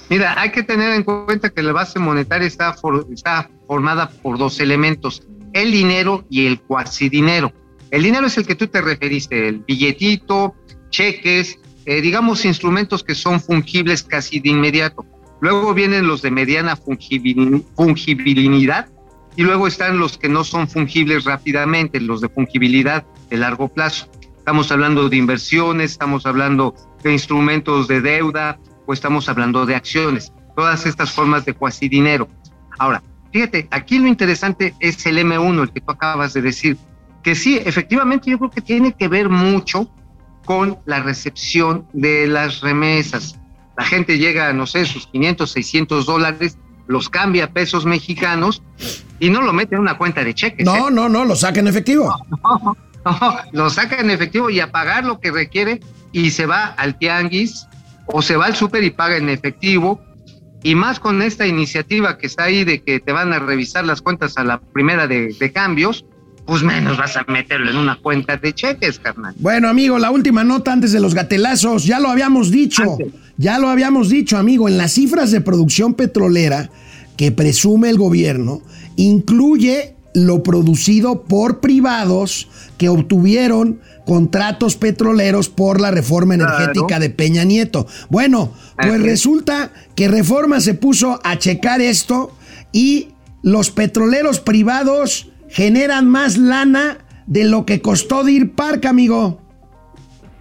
[0.09, 2.75] Mira, hay que tener en cuenta que la base monetaria está,
[3.67, 7.51] formada por dos elementos, el dinero y el cuasi dinero.
[7.89, 10.55] El dinero es el que tú te referiste, el billetito,
[10.89, 15.05] cheques, eh, digamos instrumentos que son fungibles casi de inmediato.
[15.41, 18.87] Luego vienen los de mediana fungibilidad
[19.35, 24.07] y luego están los que no son fungibles rápidamente, los de fungibilidad de largo plazo.
[24.43, 30.33] Estamos hablando de inversiones, estamos hablando de instrumentos de deuda o estamos hablando de acciones.
[30.57, 32.27] Todas estas formas de cuasi dinero.
[32.77, 36.77] Ahora, fíjate, aquí lo interesante es el M1, el que tú acabas de decir,
[37.23, 39.89] que sí, efectivamente yo creo que tiene que ver mucho
[40.43, 43.39] con la recepción de las remesas.
[43.77, 48.61] La gente llega, no sé, sus 500, 600 dólares, los cambia a pesos mexicanos
[49.21, 50.65] y no lo mete en una cuenta de cheques.
[50.65, 50.91] No, ¿eh?
[50.91, 52.13] no, no, lo saca en efectivo.
[52.43, 52.77] No, no,
[53.51, 55.79] lo saca en efectivo y a pagar lo que requiere
[56.11, 57.67] y se va al tianguis
[58.05, 60.01] o se va al súper y paga en efectivo.
[60.63, 64.01] Y más con esta iniciativa que está ahí de que te van a revisar las
[64.01, 66.05] cuentas a la primera de, de cambios,
[66.45, 69.33] pues menos vas a meterlo en una cuenta de cheques, carnal.
[69.39, 73.13] Bueno, amigo, la última nota antes de los gatelazos, ya lo habíamos dicho, Antes.
[73.37, 76.69] ya lo habíamos dicho, amigo, en las cifras de producción petrolera
[77.17, 78.61] que presume el gobierno,
[78.95, 82.47] incluye lo producido por privados
[82.77, 86.55] que obtuvieron contratos petroleros por la reforma Claro.
[86.55, 87.87] energética de Peña Nieto.
[88.09, 92.35] Bueno, pues resulta que Reforma se puso a checar esto
[92.71, 93.09] y
[93.41, 96.97] los petroleros privados generan más lana
[97.27, 99.39] de lo que costó Deer Park, amigo.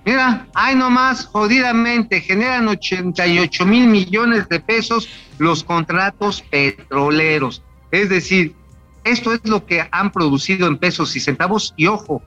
[0.05, 5.09] Mira, hay nomás, jodidamente, generan 88 mil millones de pesos
[5.39, 7.63] los contratos petroleros.
[7.93, 8.57] Es decir,
[9.05, 11.75] esto es lo que han producido en pesos y centavos.
[11.77, 12.23] Y ojo,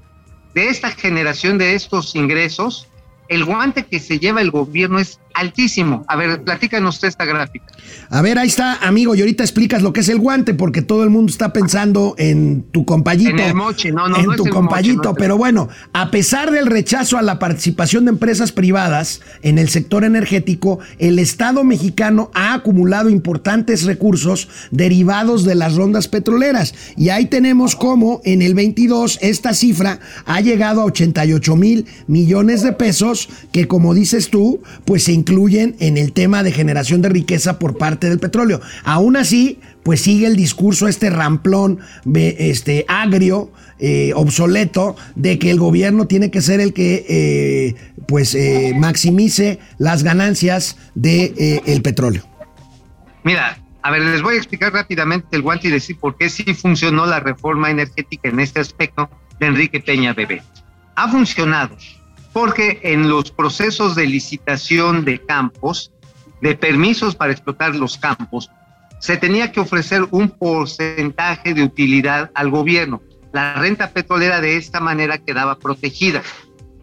[0.54, 2.88] de esta generación de estos ingresos,
[3.28, 6.04] el guante que se lleva el gobierno es altísimo.
[6.08, 7.66] A ver, platícanos usted esta gráfica.
[8.10, 11.04] A ver, ahí está, amigo, y ahorita explicas lo que es el guante, porque todo
[11.04, 13.32] el mundo está pensando en tu compayito.
[13.32, 16.52] En el moche, no, no, En no tu moche, no el- pero bueno, a pesar
[16.52, 22.32] del rechazo a la participación de empresas privadas en el sector energético, el Estado mexicano
[22.34, 26.74] ha acumulado importantes recursos derivados de las rondas petroleras.
[26.98, 32.62] Y ahí tenemos cómo en el 22 esta cifra ha llegado a 88 mil millones
[32.64, 37.10] de pesos, que como dices tú, pues se incluyen en el tema de generación de
[37.10, 38.62] riqueza por parte del petróleo.
[38.84, 41.80] Aún así, pues sigue el discurso este ramplón,
[42.14, 47.76] este agrio, eh, obsoleto, de que el gobierno tiene que ser el que eh,
[48.08, 52.24] pues eh, maximice las ganancias de eh, el petróleo.
[53.24, 56.44] Mira, a ver, les voy a explicar rápidamente el guante y decir por qué sí
[56.54, 59.10] funcionó la reforma energética en este aspecto
[59.40, 60.44] de Enrique Peña Bebé.
[60.96, 61.76] Ha funcionado
[62.36, 65.94] porque en los procesos de licitación de campos,
[66.42, 68.52] de permisos para explotar los campos,
[69.00, 73.02] se tenía que ofrecer un porcentaje de utilidad al gobierno.
[73.32, 76.24] La renta petrolera de esta manera quedaba protegida.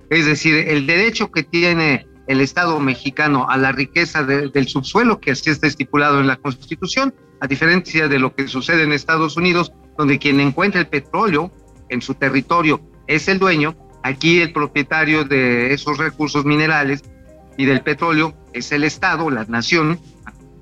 [0.09, 5.21] Es decir, el derecho que tiene el Estado mexicano a la riqueza de- del subsuelo,
[5.21, 9.37] que así está estipulado en la Constitución, a diferencia de lo que sucede en Estados
[9.37, 11.53] Unidos, donde quien encuentra el petróleo
[11.91, 17.03] en su territorio es el dueño, aquí el propietario de esos recursos minerales
[17.57, 20.01] y del petróleo es el Estado, la nación,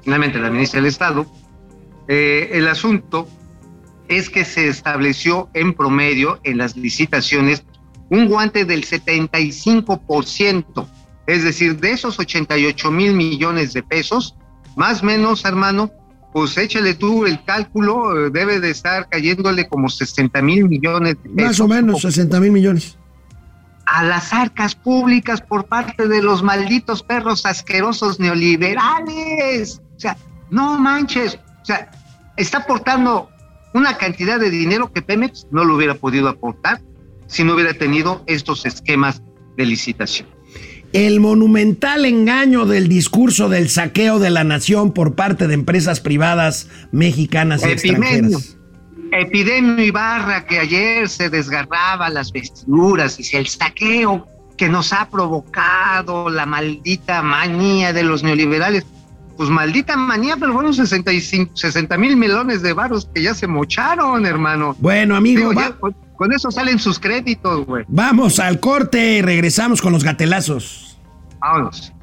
[0.03, 1.27] finalmente la administra el Estado.
[2.09, 3.29] Eh, el asunto
[4.09, 7.65] es que se estableció en promedio en las licitaciones
[8.09, 10.89] un guante del 75%,
[11.29, 14.35] es decir, de esos 88 mil millones de pesos,
[14.77, 15.93] más o menos, hermano,
[16.33, 21.31] pues échale tú el cálculo, eh, debe de estar cayéndole como 60 mil millones de
[21.31, 21.47] pesos.
[21.47, 22.99] Más o menos 60 mil millones.
[23.93, 29.83] A las arcas públicas por parte de los malditos perros asquerosos neoliberales.
[29.97, 30.17] O sea,
[30.51, 31.39] no manches.
[31.63, 31.91] O sea,
[32.37, 33.29] está aportando
[33.75, 36.81] una cantidad de dinero que Pemex no lo hubiera podido aportar
[37.27, 39.23] si no hubiera tenido estos esquemas
[39.57, 40.29] de licitación.
[40.93, 46.69] El monumental engaño del discurso del saqueo de la nación por parte de empresas privadas
[46.91, 48.57] mexicanas y extranjeras.
[49.13, 56.29] Epidemio Ibarra, que ayer se desgarraba las vestiduras, y el saqueo que nos ha provocado
[56.29, 58.85] la maldita manía de los neoliberales.
[59.37, 64.27] Pues maldita manía, pero fueron 65, 60 mil melones de varos que ya se mocharon,
[64.27, 64.77] hermano.
[64.79, 67.85] Bueno, amigo, Digo, ya, con, con eso salen sus créditos, güey.
[67.89, 70.90] vamos al corte regresamos con los gatelazos.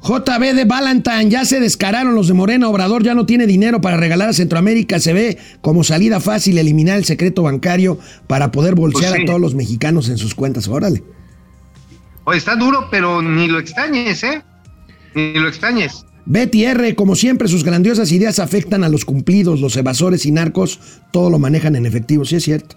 [0.02, 3.96] JB de Valentine, ya se descararon los de Morena, Obrador ya no tiene dinero para
[3.96, 9.10] regalar a Centroamérica, se ve como salida fácil eliminar el secreto bancario para poder bolsear
[9.12, 9.22] Pues sí.
[9.22, 10.66] a todos los mexicanos en sus cuentas.
[10.68, 11.02] Órale.
[12.24, 14.42] Oye, está duro, pero ni lo extrañes, ¿eh?
[15.14, 16.04] Ni lo extrañes.
[16.26, 20.78] Betty R, como siempre, sus grandiosas ideas afectan a los cumplidos, los evasores y narcos,
[21.10, 22.76] todo lo manejan en efectivo, sí es cierto.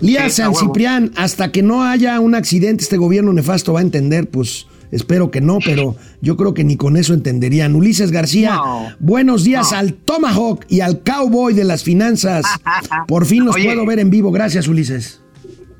[0.00, 0.54] Lía Sí, San.
[0.54, 5.30] Ciprián, hasta que no haya un accidente, este gobierno nefasto va a entender, pues espero
[5.30, 7.74] que no, pero yo creo que ni con eso entenderían.
[7.74, 8.88] Ulises García, No.
[8.98, 9.78] buenos días No.
[9.78, 12.44] al Tomahawk y al Cowboy de las finanzas.
[13.06, 13.66] Por fin los Oye.
[13.66, 15.20] puedo ver en vivo, gracias Ulises.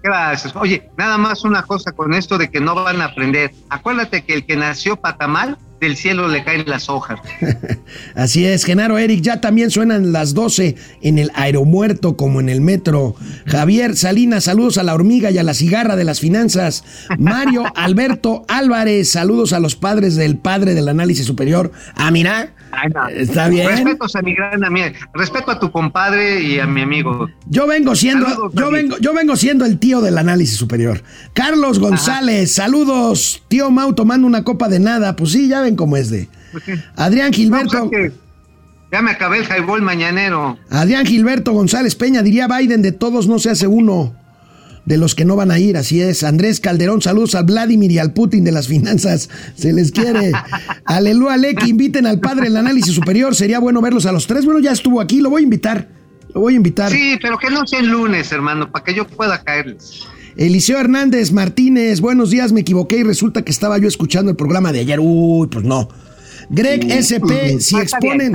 [0.02, 0.56] Gracias.
[0.56, 3.52] Oye, nada más una cosa con esto de que no van a aprender.
[3.68, 7.20] Acuérdate que el que nació patamal, del cielo le caen las hojas.
[8.14, 12.61] Así es, Genaro Eric, ya también suenan las 12 en el aeromuerto como en el
[12.61, 13.16] metro.
[13.47, 16.85] Javier Salinas, saludos a la hormiga y a la cigarra de las finanzas.
[17.18, 21.72] Mario Alberto Álvarez, saludos a los padres del padre del análisis superior.
[21.95, 22.55] Ah, mira.
[23.14, 23.68] Está bien.
[23.68, 27.28] Respeto a mi gran amigo, respeto a tu compadre y a mi amigo.
[27.46, 31.02] Yo vengo siendo, Saludos, yo vengo, yo vengo siendo el tío del análisis superior.
[31.32, 33.42] Carlos González, saludos.
[33.48, 35.16] Tío Mau tomando una copa de nada.
[35.16, 36.28] Pues sí, ya ven cómo es de.
[36.52, 36.64] Pues.
[36.96, 37.88] Adrián No, Gilberto.
[37.88, 38.18] pues es que
[38.92, 40.58] ya me acabé el highball mañanero.
[40.68, 44.14] Adrián Gilberto González Peña, diría Biden, de todos no se hace uno
[44.87, 46.22] de los que no van a ir, así es.
[46.22, 50.33] Andrés Calderón, saludos al Vladimir y al Putin de las finanzas, se les quiere.
[50.85, 54.45] Aleluya, Alec, inviten al padre del análisis superior, sería bueno verlos a los tres.
[54.45, 55.89] Bueno, ya estuvo aquí, lo voy a invitar,
[56.35, 56.91] lo voy a invitar.
[56.91, 60.03] Sí, pero que no sea el lunes, hermano, para que yo pueda caerles.
[60.37, 64.72] Eliseo Hernández Martínez, buenos días, me equivoqué y resulta que estaba yo escuchando el programa
[64.72, 64.99] de ayer.
[65.01, 65.89] Uy, pues no.
[66.49, 68.33] Greg SP, si Ah, bien, exponen,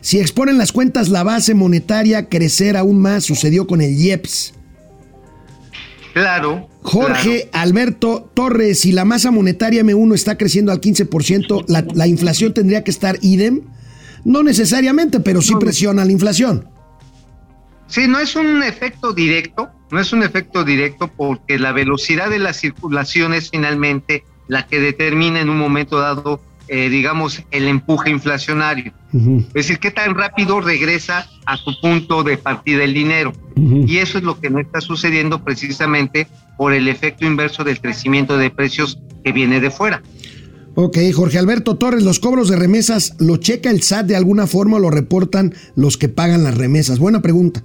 [0.00, 4.53] si exponen las cuentas la base monetaria crecer aún más, sucedió con el IEPS.
[6.14, 6.68] Claro.
[6.82, 12.54] Jorge Alberto Torres, si la masa monetaria M1 está creciendo al 15%, ¿la, la inflación
[12.54, 13.62] tendría que estar idem?
[14.24, 16.68] No necesariamente, pero sí presiona la inflación.
[17.88, 22.38] Sí, no es un efecto directo, no es un efecto directo porque la velocidad de
[22.38, 28.10] la circulación es finalmente la que determina en un momento dado, eh, digamos, el empuje
[28.10, 28.92] inflacionario.
[29.12, 33.32] Es decir, qué tan rápido regresa a su punto de partida el dinero.
[33.56, 38.36] Y eso es lo que no está sucediendo precisamente por el efecto inverso del crecimiento
[38.36, 40.02] de precios que viene de fuera.
[40.76, 44.78] Ok, Jorge Alberto Torres, los cobros de remesas, ¿lo checa el SAT de alguna forma
[44.78, 46.98] o lo reportan los que pagan las remesas?
[46.98, 47.62] Buena pregunta.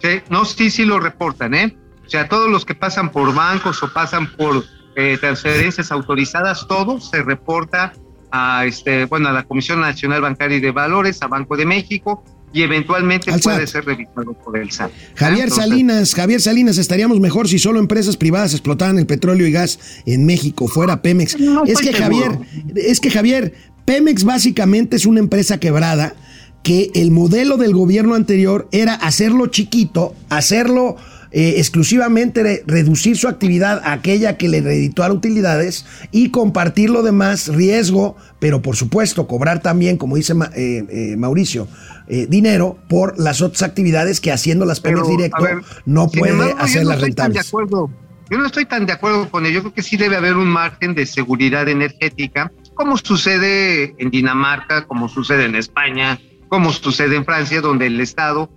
[0.00, 1.76] Sí, no, sí, sí lo reportan, ¿eh?
[2.06, 4.64] O sea, todos los que pasan por bancos o pasan por
[4.96, 7.92] eh, transferencias autorizadas, todo se reporta
[8.30, 12.24] a este, bueno, a la Comisión Nacional Bancaria y de Valores, a Banco de México
[12.52, 13.68] y eventualmente Al puede SAT.
[13.68, 14.90] ser revisado por el SAT.
[15.14, 19.52] Javier Entonces, Salinas, Javier Salinas, estaríamos mejor si solo empresas privadas explotaran el petróleo y
[19.52, 21.38] gas en México, fuera Pemex.
[21.38, 22.02] No es que seguro.
[22.02, 22.38] Javier,
[22.76, 23.54] es que Javier,
[23.84, 26.14] Pemex básicamente es una empresa quebrada
[26.62, 30.96] que el modelo del gobierno anterior era hacerlo chiquito, hacerlo
[31.32, 37.02] eh, exclusivamente re- reducir su actividad a aquella que le redituara utilidades y compartir lo
[37.02, 41.68] demás riesgo, pero por supuesto cobrar también, como dice Ma- eh, eh, Mauricio,
[42.08, 46.56] eh, dinero por las otras actividades que haciendo las Pero, directo ver, no puede embargo,
[46.58, 47.48] hacerlas no tan de rentables.
[47.48, 47.90] acuerdo.
[48.30, 49.54] Yo no estoy tan de acuerdo con ello.
[49.56, 54.86] Yo creo que sí debe haber un margen de seguridad energética, como sucede en Dinamarca,
[54.86, 56.18] como sucede en España,
[56.48, 58.48] como sucede en Francia, donde el Estado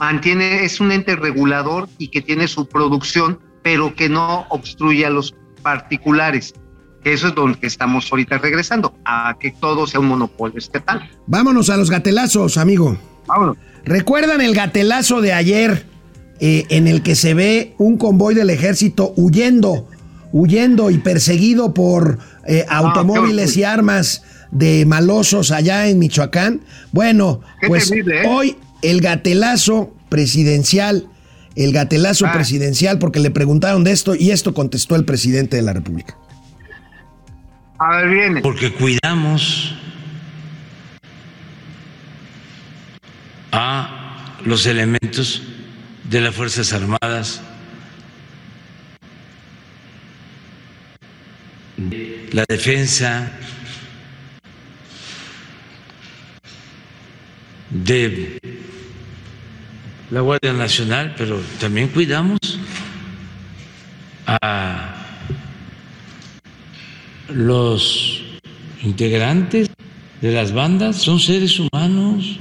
[0.00, 5.10] mantiene, es un ente regulador y que tiene su producción, pero que no obstruye a
[5.10, 6.54] los particulares.
[7.04, 11.08] Eso es donde estamos ahorita regresando, a que todo sea un monopolio estatal.
[11.26, 12.96] Vámonos a los gatelazos, amigo.
[13.26, 13.58] Vámonos.
[13.84, 15.86] ¿Recuerdan el gatelazo de ayer
[16.40, 19.86] eh, en el que se ve un convoy del ejército huyendo,
[20.32, 26.62] huyendo y perseguido por eh, automóviles y armas de malosos allá en Michoacán?
[26.92, 28.26] Bueno, pues terrible, ¿eh?
[28.28, 31.08] hoy el gatelazo presidencial,
[31.56, 32.32] el gatelazo Ah.
[32.32, 36.16] presidencial, porque le preguntaron de esto y esto contestó el presidente de la República.
[37.78, 38.40] A ver, viene.
[38.42, 39.74] porque cuidamos
[43.52, 45.42] a los elementos
[46.08, 47.40] de las Fuerzas Armadas,
[52.32, 53.32] la defensa
[57.70, 58.38] de
[60.10, 62.38] la Guardia Nacional, pero también cuidamos
[64.26, 64.94] a
[67.28, 68.22] los
[68.82, 69.70] integrantes
[70.20, 72.38] de las bandas son seres humanos.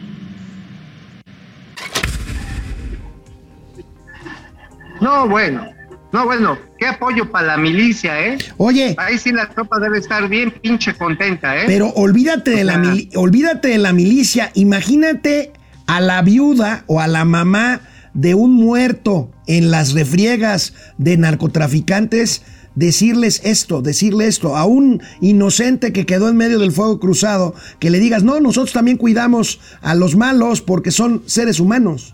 [5.00, 5.66] No, bueno,
[6.12, 8.38] no, bueno, qué apoyo para la milicia, ¿eh?
[8.58, 11.64] Oye, Ahí sí la tropa debe estar bien pinche contenta, ¿eh?
[11.68, 14.52] Pero olvídate de, la mili- olvídate de la milicia.
[14.56, 15.54] Imagínate
[15.90, 17.82] a la viuda o a la mamá
[18.14, 22.44] de un muerto en las refriegas de narcotraficantes
[22.76, 27.90] decirles esto, decirle esto a un inocente que quedó en medio del fuego cruzado, que
[27.90, 32.14] le digas, no, nosotros también cuidamos a los malos porque son seres humanos.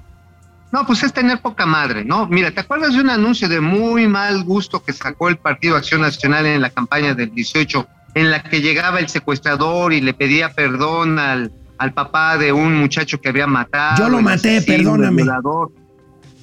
[0.72, 2.28] No, pues es tener poca madre, ¿no?
[2.28, 6.00] Mira, ¿te acuerdas de un anuncio de muy mal gusto que sacó el Partido Acción
[6.00, 10.54] Nacional en la campaña del 18, en la que llegaba el secuestrador y le pedía
[10.54, 13.98] perdón al, al papá de un muchacho que había matado?
[13.98, 15.24] Yo lo maté, asesino, perdóname.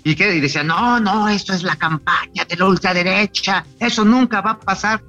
[0.04, 4.40] y que y decía, no, no, esto es la campaña de la ultraderecha, eso nunca
[4.40, 5.02] va a pasar.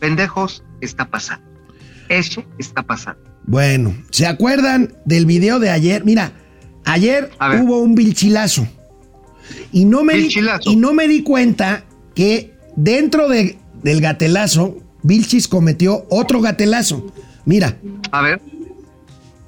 [0.00, 1.44] Pendejos, está pasando.
[2.08, 3.20] Eso está pasando.
[3.46, 6.04] Bueno, ¿se acuerdan del video de ayer?
[6.04, 6.32] Mira,
[6.84, 7.30] ayer
[7.62, 8.66] hubo un vilchilazo.
[9.72, 10.34] Y no me, di,
[10.64, 11.84] y no me di cuenta
[12.14, 17.12] que dentro de- del gatelazo, Vilchis cometió otro gatelazo.
[17.44, 17.76] Mira,
[18.10, 18.40] A ver.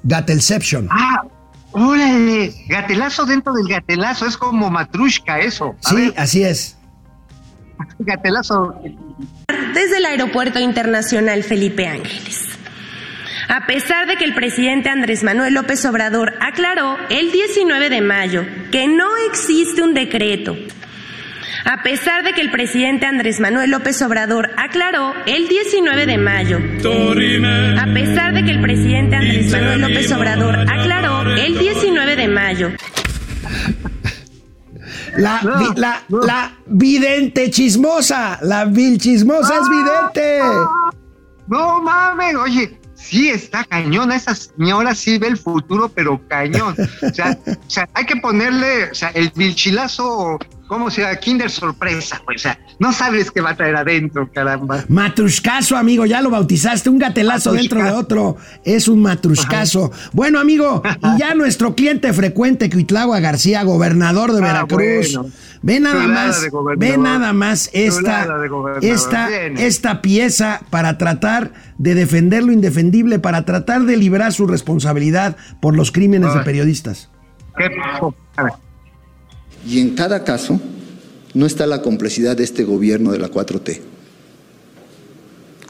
[0.07, 0.87] Gatelception.
[0.89, 1.23] Ah,
[1.71, 5.75] órale, gatelazo dentro del gatelazo, es como matrushka eso.
[5.83, 6.77] A Sí, ver, así es.
[7.99, 8.73] gatelazo.
[9.73, 12.45] desde el Aeropuerto Internacional Felipe Ángeles.
[13.49, 18.45] A pesar de que el presidente Andrés Manuel López Obrador aclaró el 19 de mayo
[18.71, 20.55] que no existe un decreto.
[21.65, 26.57] A pesar de que el presidente Andrés Manuel López Obrador aclaró el 19 de mayo.
[26.57, 32.71] A pesar de que el presidente Andrés Manuel López Obrador aclaró el 19 de mayo.
[35.17, 36.19] La, No, vi- la, no.
[36.21, 38.39] la vidente chismosa.
[38.41, 40.39] La vilchismosa es vidente.
[41.47, 42.79] No mames, oye,
[43.09, 46.75] sí está cañón, esa señora sí ve el futuro, pero cañón.
[47.01, 50.37] O sea, o sea hay que ponerle, o sea, el vilchilazo,
[50.67, 51.15] ¿cómo se llama?
[51.15, 54.83] Kinder sorpresa, pues, o sea, no sabes qué va a traer adentro, caramba.
[54.89, 59.91] Matruscaso, amigo, ya lo bautizaste, un gatelazo dentro de otro, es un matruscaso.
[60.13, 65.29] Bueno, amigo, y ya nuestro cliente frecuente, Cuitlagua García, gobernador de Ah, Veracruz, bueno.
[65.61, 66.47] ve nada Chulada más,
[66.77, 68.27] ve nada más esta,
[68.81, 69.57] esta, Bien.
[69.57, 75.75] esta pieza para tratar de defender lo indefendible, para tratar de liberar su responsabilidad por
[75.75, 77.09] los crímenes de periodistas.
[79.65, 80.59] Y en cada caso
[81.33, 83.81] no está la complicidad de este gobierno de la 4T.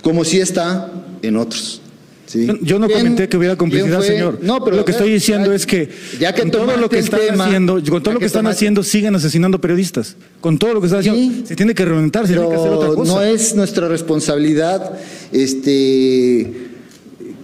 [0.01, 0.91] Como sí está
[1.21, 1.81] en otros.
[2.27, 2.45] ¿Sí?
[2.61, 4.37] Yo- no ¿Quién- comenté que hubiera complicidad, señor.
[4.43, 6.99] No, pero lo que estoy diciendo ya- es que, ya que con todo lo que
[6.99, 10.15] están tema, haciendo, con todo lo que están haciendo, siguen asesinando periodistas.
[10.41, 11.43] Con todo lo que están haciendo, Sí.
[11.47, 13.13] se tiene que reventar, se tiene que hacer otra cosa.
[13.13, 14.91] no es nuestra responsabilidad
[15.31, 16.53] este,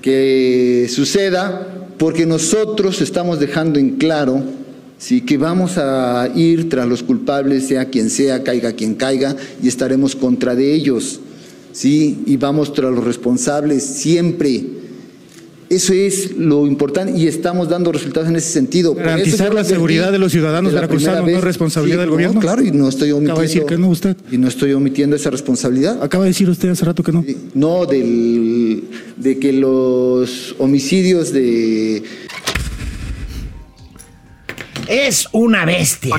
[0.02, 1.68] que suceda
[1.98, 4.44] porque nosotros estamos dejando en claro
[4.98, 9.68] sí, que vamos a ir tras los culpables, sea quien sea, caiga quien caiga, y
[9.68, 11.20] estaremos contra de ellos.
[11.74, 12.24] ¿Sí?
[12.26, 14.64] Y vamos tras los responsables siempre.
[15.70, 18.94] Eso es lo importante y estamos dando resultados en ese sentido.
[18.94, 22.40] Garantizar la seguridad de los ciudadanos de la veracruzanos no es responsabilidad del no, gobierno.
[22.40, 23.32] claro, y no estoy omitiendo.
[23.34, 24.16] Acaba de decir que no usted.
[24.32, 26.04] Y no estoy omitiendo esa responsabilidad.
[26.04, 27.26] Acaba de decir usted hace rato que no.
[27.56, 28.84] No, del,
[29.18, 32.04] de que los homicidios de...
[34.88, 36.16] Es una bestia.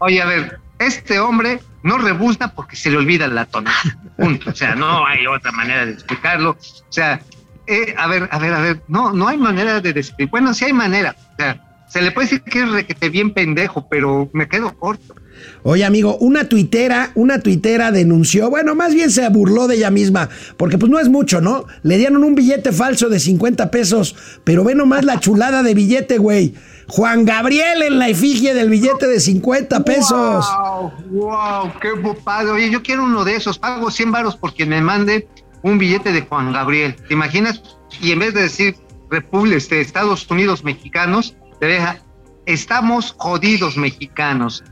[0.00, 3.76] Oye, a ver, este hombre no rebuzna porque se le olvida la tonada.
[4.16, 4.50] Punto.
[4.50, 6.50] O sea, no hay otra manera de explicarlo.
[6.50, 7.20] O sea,
[7.66, 10.30] eh, a ver, a ver, a ver, no, no hay manera de describir.
[10.30, 11.14] Bueno, sí hay manera.
[11.32, 15.14] O sea, se le puede decir que es requete bien pendejo, pero me quedo corto.
[15.62, 20.28] Oye, amigo, una tuitera, una tuitera denunció, bueno, más bien se burló de ella misma,
[20.56, 21.66] porque pues no es mucho, ¿no?
[21.82, 26.18] Le dieron un billete falso de 50 pesos, pero ve nomás la chulada de billete,
[26.18, 26.54] güey.
[26.90, 30.44] Juan Gabriel en la efigie del billete de 50 pesos.
[30.58, 30.92] ¡Wow!
[31.10, 31.72] ¡Wow!
[31.80, 31.88] ¡Qué
[32.24, 32.50] padre!
[32.50, 33.60] Oye, yo quiero uno de esos.
[33.60, 35.28] Pago 100 varos por quien me mande
[35.62, 36.96] un billete de Juan Gabriel.
[37.06, 37.62] ¿Te imaginas?
[38.00, 38.76] Y en vez de decir
[39.08, 41.98] República, este, Estados Unidos mexicanos, te deja,
[42.46, 44.64] estamos jodidos mexicanos.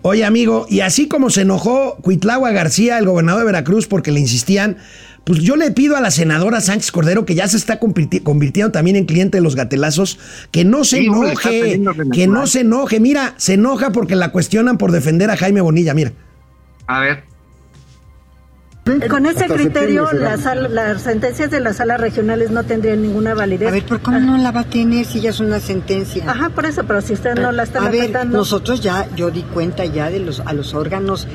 [0.00, 4.20] Oye, amigo, y así como se enojó Cuitlagua García, el gobernador de Veracruz, porque le
[4.20, 4.78] insistían,
[5.26, 8.70] pues yo le pido a la senadora Sánchez Cordero, que ya se está convirti- convirtiendo
[8.70, 10.20] también en cliente de los gatelazos,
[10.52, 11.80] que no se Sí, enoje,
[12.12, 13.00] que no se enoje.
[13.00, 16.12] Mira, se enoja porque la cuestionan por defender a Jaime Bonilla, mira.
[16.86, 17.24] A ver.
[19.10, 23.66] Con ese criterio, las, sentencias de las salas regionales no tendrían ninguna validez.
[23.66, 26.22] A ver, ¿por cómo no la va a tener si ya es una sentencia?
[26.30, 29.42] Ajá, por eso, pero si usted no la está A ver, nosotros ya, yo di
[29.42, 31.26] cuenta ya de los, a los órganos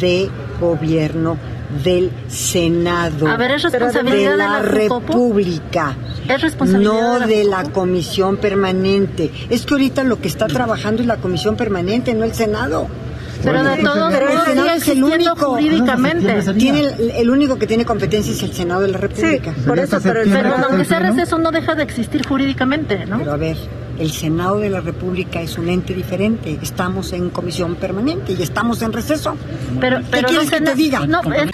[0.00, 1.36] de gobierno
[1.82, 3.26] del Senado.
[3.28, 4.58] A ver, es responsabilidad de de la.
[4.62, 5.96] República.
[6.28, 9.30] Es responsabilidad No de la de la comisión permanente.
[9.50, 12.86] Es que ahorita lo que está trabajando es la comisión permanente, no el Senado.
[13.42, 15.50] Pero de todos Pero el Senado es el existiendo único.
[15.50, 16.42] jurídicamente.
[16.54, 19.52] Tiene el, el único que tiene competencia es el Senado de la República.
[19.66, 23.18] por eso, pero, el pero aunque sea receso no deja de existir jurídicamente, ¿no?
[23.18, 23.56] Pero a ver,
[23.98, 26.58] el Senado de la República es un ente diferente.
[26.62, 29.36] Estamos en comisión permanente y estamos en receso.
[29.80, 31.06] Pero, ¿Qué pero quieres no que se te diga?
[31.06, 31.50] No, es-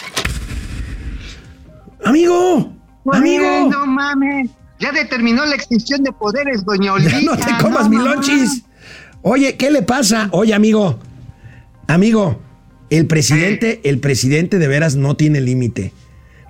[2.04, 2.72] Amigo,
[3.12, 3.68] amigo.
[3.70, 4.50] No mames.
[4.78, 7.10] Ya determinó la extinción de poderes, doña Olvita.
[7.20, 8.62] Ya no te comas No, mi lonchis.
[9.22, 10.28] Oye, ¿qué le pasa?
[10.32, 10.98] Oye, amigo,
[11.86, 12.40] amigo,
[12.88, 15.92] el presidente, el presidente de veras no tiene límite.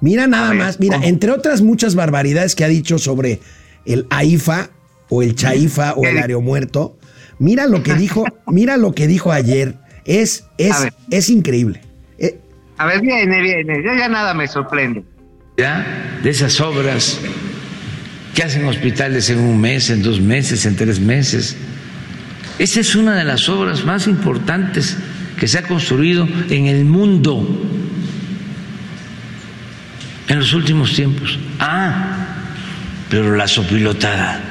[0.00, 1.08] Mira nada ver, más, mira, ¿cómo?
[1.08, 3.40] entre otras muchas barbaridades que ha dicho sobre
[3.84, 4.70] el AIFA
[5.10, 6.96] o el CHAIFA o ¿Qué el aeromuerto,
[7.38, 9.74] Mira lo que dijo, mira lo que dijo ayer.
[10.04, 10.76] Es, es,
[11.10, 11.80] es increíble.
[12.18, 12.38] Eh,
[12.76, 13.82] A ver, viene, viene.
[13.82, 15.02] Ya, ya nada me sorprende.
[15.56, 17.18] ya de esas obras
[18.34, 21.56] que hacen hospitales en un mes, en dos meses, en tres meses.
[22.58, 24.96] Esta es una de las obras más importantes
[25.38, 27.46] que se ha construido en el mundo
[30.28, 31.38] en los últimos tiempos.
[31.58, 32.26] Ah,
[33.08, 34.49] pero la sopilotada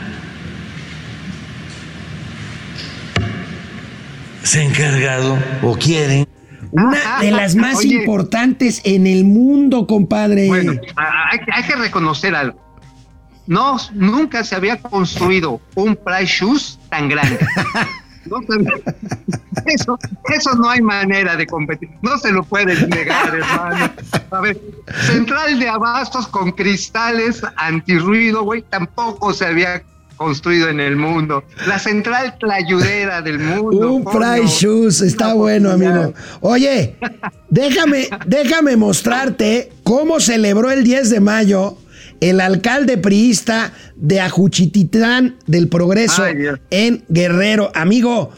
[4.49, 6.27] se ha encargado o quieren
[6.71, 7.97] una de las más Oye.
[7.97, 10.47] importantes en el mundo, compadre.
[10.47, 12.59] Bueno, hay, hay que reconocer algo.
[13.45, 17.39] No, nunca se había construido un price shoes tan grande.
[18.25, 18.37] No
[19.65, 19.97] eso,
[20.35, 21.89] eso no hay manera de competir.
[22.03, 23.91] No se lo pueden negar, hermano.
[24.29, 24.61] A ver,
[25.07, 29.81] central de abastos con cristales antirruido, güey, tampoco se había
[30.19, 31.45] construido en el mundo.
[31.65, 33.93] La central tlayudera del mundo.
[33.93, 34.03] Un.
[34.03, 36.13] Price Shoes, está bueno, amigo.
[36.41, 36.97] Oye,
[37.49, 41.77] déjame, déjame mostrarte cómo celebró el 10 de mayo
[42.19, 46.35] el alcalde priista de Ajuchititlán del Progreso Ay,
[46.69, 47.71] en Guerrero.
[47.73, 48.31] Amigo,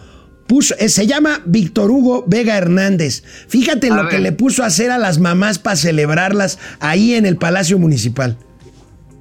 [0.46, 3.24] puso, eh, se llama Víctor Hugo Vega Hernández.
[3.48, 4.12] Fíjate A lo ver.
[4.12, 8.38] que le puso a hacer a las mamás para celebrarlas ahí en el Palacio Municipal.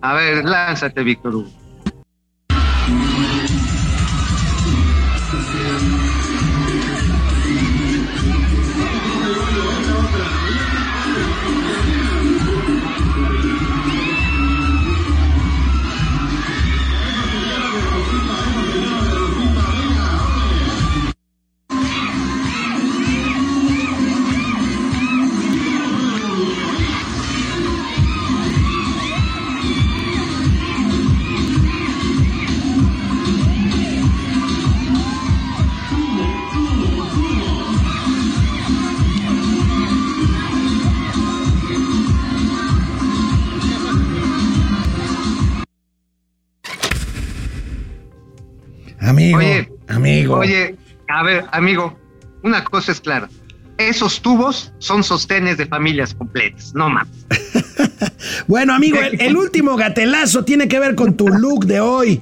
[0.03, 1.60] A ver, lánzate, Víctor Hugo.
[50.41, 50.77] Oye,
[51.09, 51.99] a ver, amigo,
[52.43, 53.29] una cosa es clara.
[53.79, 57.27] Esos tubos son sostenes de familias completas, no mames.
[58.47, 62.21] Bueno, amigo, el, el último gatelazo tiene que ver con tu look de hoy.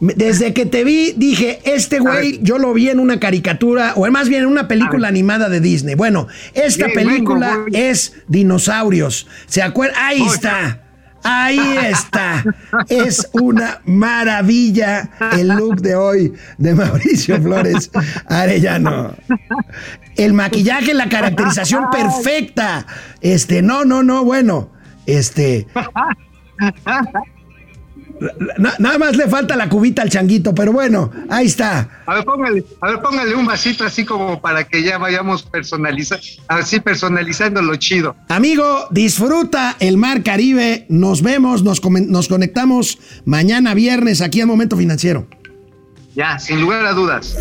[0.00, 4.28] Desde que te vi, dije, este güey, yo lo vi en una caricatura, o más
[4.28, 5.94] bien en una película animada de Disney.
[5.94, 9.28] Bueno, esta película es Dinosaurios.
[9.46, 9.96] ¿Se acuerdan?
[10.02, 10.81] Ahí está.
[11.22, 12.44] Ahí está.
[12.88, 17.90] Es una maravilla el look de hoy de Mauricio Flores
[18.26, 19.14] Arellano.
[20.16, 22.86] El maquillaje, la caracterización perfecta.
[23.20, 24.70] Este, no, no, no, bueno.
[25.06, 25.66] Este.
[28.58, 31.88] Na- nada más le falta la cubita al changuito, pero bueno, ahí está.
[32.06, 36.24] A ver, póngale, a ver, póngale un vasito así como para que ya vayamos personalizando,
[36.48, 38.14] así personalizando lo chido.
[38.28, 40.86] Amigo, disfruta el Mar Caribe.
[40.88, 45.26] Nos vemos, nos, nos conectamos mañana viernes aquí en Momento Financiero.
[46.14, 47.36] Ya, sin lugar a dudas.